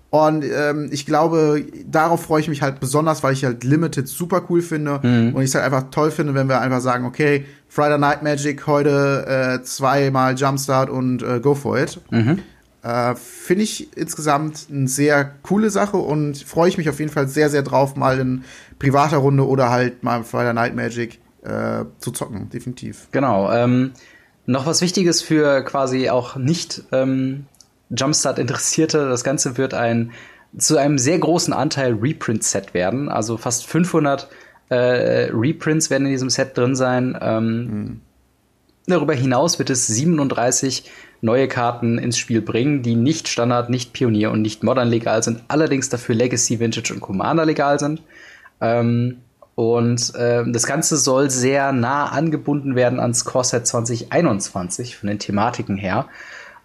[0.08, 4.42] Und ähm, ich glaube, darauf freue ich mich halt besonders, weil ich halt Limited super
[4.50, 5.34] cool finde mhm.
[5.34, 8.66] und ich es halt einfach toll finde, wenn wir einfach sagen, okay, Friday Night Magic
[8.66, 11.98] heute äh, zweimal Jumpstart und äh, go for it.
[12.10, 12.40] Mhm.
[12.82, 17.28] Äh, Finde ich insgesamt eine sehr coole Sache und freue ich mich auf jeden Fall
[17.28, 18.44] sehr, sehr drauf, mal in
[18.78, 23.08] privater Runde oder halt mal Friday Night Magic äh, zu zocken, definitiv.
[23.12, 23.52] Genau.
[23.52, 23.92] Ähm,
[24.46, 27.46] noch was Wichtiges für quasi auch nicht ähm,
[27.90, 29.08] Jumpstart-Interessierte.
[29.08, 30.12] Das Ganze wird ein
[30.58, 33.08] zu einem sehr großen Anteil Reprint-Set werden.
[33.08, 34.28] Also fast 500
[34.68, 37.16] äh, Reprints werden in diesem Set drin sein.
[37.20, 38.00] Ähm, mhm.
[38.86, 44.32] Darüber hinaus wird es 37 neue Karten ins Spiel bringen, die nicht Standard, nicht Pionier
[44.32, 48.02] und nicht Modern legal sind, allerdings dafür Legacy, Vintage und Commander legal sind.
[48.60, 49.18] Ähm,
[49.54, 55.18] und äh, das Ganze soll sehr nah angebunden werden ans Core Set 2021 von den
[55.18, 56.06] Thematiken her.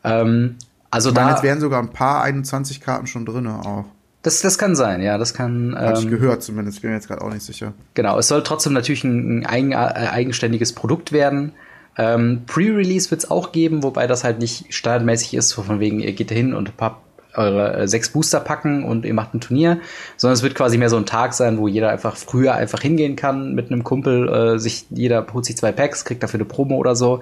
[0.03, 0.55] Ähm,
[0.89, 3.85] also ich meine, da jetzt wären sogar ein paar 21 Karten schon drin auch.
[4.23, 5.69] Das, das kann sein, ja, das kann.
[5.71, 7.73] Ähm, Habe ich gehört zumindest, bin mir jetzt gerade auch nicht sicher.
[7.93, 11.53] Genau, es soll trotzdem natürlich ein, ein eigen, äh, eigenständiges Produkt werden.
[11.97, 16.13] Ähm, Pre-Release wird es auch geben, wobei das halt nicht standardmäßig ist, von wegen, ihr
[16.13, 17.01] geht hin und habt
[17.37, 19.79] eure äh, sechs Booster packen und ihr macht ein Turnier,
[20.17, 23.15] sondern es wird quasi mehr so ein Tag sein, wo jeder einfach früher einfach hingehen
[23.15, 26.77] kann mit einem Kumpel, äh, sich jeder holt sich zwei Packs, kriegt dafür eine Promo
[26.77, 27.21] oder so.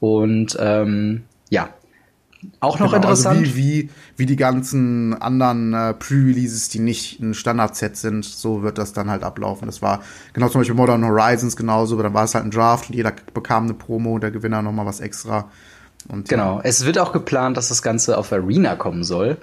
[0.00, 1.68] Und ähm, ja,
[2.60, 3.40] auch noch genau, interessant.
[3.40, 8.62] Also wie, wie, wie die ganzen anderen äh, Pre-Releases, die nicht ein Standard-Set sind, so
[8.62, 9.66] wird das dann halt ablaufen.
[9.66, 10.00] Das war
[10.32, 13.12] genau zum Beispiel Modern Horizons genauso, aber dann war es halt ein Draft und jeder
[13.32, 15.48] bekam eine Promo und der Gewinner nochmal was extra.
[16.08, 16.64] Und, genau, ja.
[16.64, 19.38] es wird auch geplant, dass das Ganze auf Arena kommen soll.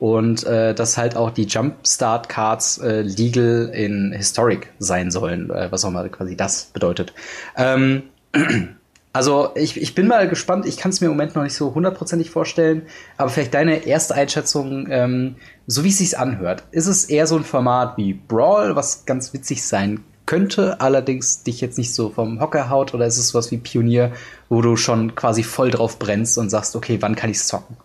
[0.00, 5.84] Und äh, dass halt auch die Jumpstart-Cards äh, legal in Historic sein sollen, äh, was
[5.84, 7.14] auch mal quasi das bedeutet.
[7.56, 8.02] Ähm,
[9.14, 11.72] Also ich, ich bin mal gespannt, ich kann es mir im Moment noch nicht so
[11.72, 12.82] hundertprozentig vorstellen,
[13.16, 15.36] aber vielleicht deine erste Einschätzung, ähm,
[15.68, 16.64] so wie es sich anhört.
[16.72, 21.60] Ist es eher so ein Format wie Brawl, was ganz witzig sein könnte, allerdings dich
[21.60, 24.10] jetzt nicht so vom Hocker haut, oder ist es was wie Pionier,
[24.48, 27.76] wo du schon quasi voll drauf brennst und sagst, okay, wann kann ich's zocken?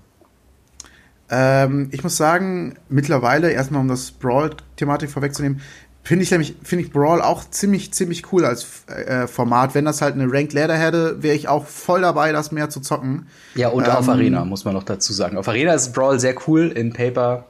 [1.29, 5.61] Ähm, ich muss sagen, mittlerweile, erstmal um das Brawl-Thematik vorwegzunehmen,
[6.09, 9.75] Finde ich nämlich, finde ich Brawl auch ziemlich, ziemlich cool als äh, Format.
[9.75, 12.79] Wenn das halt eine Ranked Ladder hätte, wäre ich auch voll dabei, das mehr zu
[12.79, 13.27] zocken.
[13.53, 15.37] Ja, und ähm, auf Arena, muss man noch dazu sagen.
[15.37, 17.45] Auf Arena ist Brawl sehr cool, in Paper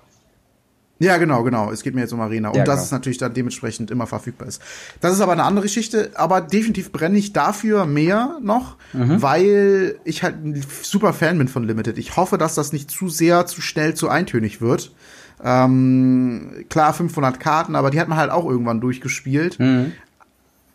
[0.99, 1.72] Ja, genau, genau.
[1.72, 2.49] Es geht mir jetzt um Arena.
[2.49, 2.84] Und Ja, dass genau.
[2.84, 4.62] es natürlich dann dementsprechend immer verfügbar ist.
[4.99, 6.12] Das ist aber eine andere Geschichte.
[6.16, 9.22] Aber definitiv brenne ich dafür mehr noch, Mhm.
[9.22, 11.97] weil ich halt ein super Fan bin von Limited.
[11.97, 14.91] Ich hoffe, dass das nicht zu sehr, zu schnell, zu eintönig wird.
[15.44, 19.60] Ähm, klar, 500 Karten, aber die hat man halt auch irgendwann durchgespielt.
[19.60, 19.94] Mhm.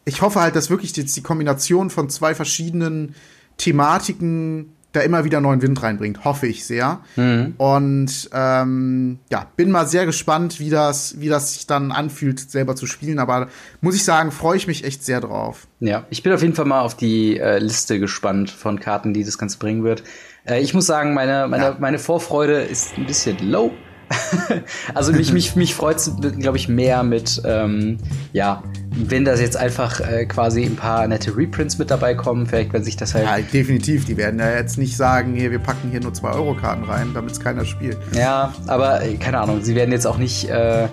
[0.04, 3.14] Ich hoffe halt, dass wirklich jetzt die Kombination von zwei verschiedenen
[3.56, 6.24] Thematiken da immer wieder neuen Wind reinbringt.
[6.24, 7.00] Hoffe ich sehr.
[7.16, 7.54] Mhm.
[7.56, 12.76] Und ähm, ja, bin mal sehr gespannt, wie das, wie das sich dann anfühlt, selber
[12.76, 13.18] zu spielen.
[13.18, 13.48] Aber
[13.80, 15.66] muss ich sagen, freue ich mich echt sehr drauf.
[15.80, 19.24] Ja, ich bin auf jeden Fall mal auf die äh, Liste gespannt von Karten, die
[19.24, 20.04] das Ganze bringen wird.
[20.44, 21.76] Äh, ich muss sagen, meine, meine, Ja.
[21.80, 23.72] meine Vorfreude ist ein bisschen low.
[24.94, 27.98] also mich, mich, mich freut es, glaube ich, mehr mit, ähm,
[28.32, 28.62] ja,
[28.96, 32.84] wenn das jetzt einfach äh, quasi ein paar nette Reprints mit dabei kommen, vielleicht wenn
[32.84, 34.04] sich das halt Ja, definitiv.
[34.04, 37.40] Die werden ja jetzt nicht sagen, hier, wir packen hier nur 2-Euro-Karten rein, damit es
[37.40, 37.98] keiner spielt.
[38.14, 40.88] Ja, aber äh, keine Ahnung, sie werden jetzt auch nicht, äh,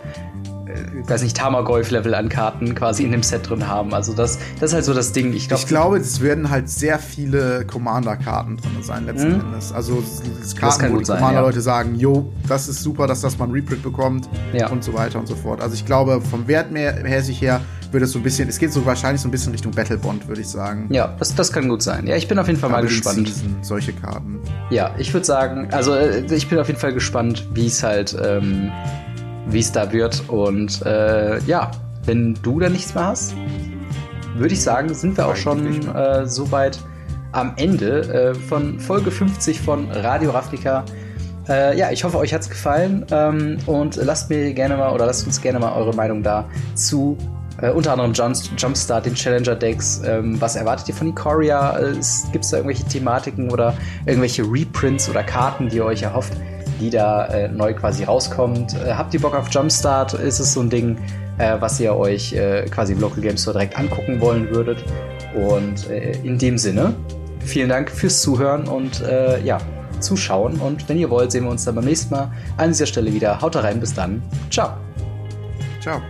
[0.67, 3.93] äh, ich weiß nicht, Tamagolf-Level an Karten quasi in dem Set drin haben.
[3.93, 5.33] Also das, das ist halt so das Ding.
[5.33, 9.39] Ich glaube, Ich glaube, es werden halt sehr viele Commander-Karten drin sein, letzten Mhm.
[9.41, 9.71] Endes.
[9.71, 10.01] Also
[10.41, 13.51] es- Karten, wo gut die Commander-Leute sagen, yo, das ist super, dass das mal ein
[13.51, 14.69] Reprint bekommt Ja.
[14.69, 15.61] und so weiter und so fort.
[15.61, 18.57] Also ich glaube, vom Wert mehr, her sich her wird es so ein bisschen, es
[18.57, 20.87] geht so wahrscheinlich so ein bisschen Richtung Battlebond, würde ich sagen.
[20.91, 22.07] ja, das, das kann gut sein.
[22.07, 23.27] Ja, ich bin auf jeden Fall mal gespannt.
[23.27, 24.39] Season, solche Karten.
[24.69, 28.15] Ja, ich würde sagen, also äh, ich bin auf jeden Fall gespannt, wie es halt,
[28.23, 28.71] ähm,
[29.51, 30.23] wie es da wird.
[30.29, 31.71] Und äh, ja,
[32.05, 33.35] wenn du da nichts mehr hast,
[34.35, 36.79] würde ich sagen, sind wir auch schon äh, soweit
[37.31, 40.83] am Ende äh, von Folge 50 von Radio Ravnica.
[41.47, 45.25] Äh, ja, ich hoffe, euch hat's gefallen ähm, und lasst mir gerne mal oder lasst
[45.25, 47.17] uns gerne mal eure Meinung da zu
[47.61, 50.01] äh, unter anderem Jump, Jumpstart, den Challenger Decks.
[50.05, 51.79] Ähm, was erwartet ihr von Ikoria?
[51.79, 51.93] Äh,
[52.31, 53.73] Gibt es da irgendwelche Thematiken oder
[54.05, 56.33] irgendwelche Reprints oder Karten, die ihr euch erhofft,
[56.81, 58.73] die da äh, neu quasi rauskommt?
[58.73, 60.13] Äh, habt ihr Bock auf Jumpstart?
[60.15, 60.97] Ist es so ein Ding,
[61.37, 64.83] äh, was ihr euch äh, quasi im Local Game Store direkt angucken wollen würdet?
[65.35, 66.93] Und äh, in dem Sinne,
[67.39, 69.59] vielen Dank fürs Zuhören und äh, ja,
[69.99, 70.59] Zuschauen.
[70.59, 73.39] Und wenn ihr wollt, sehen wir uns dann beim nächsten Mal an dieser Stelle wieder.
[73.41, 74.21] Haut rein, bis dann.
[74.49, 74.71] Ciao.
[75.79, 76.01] Ciao.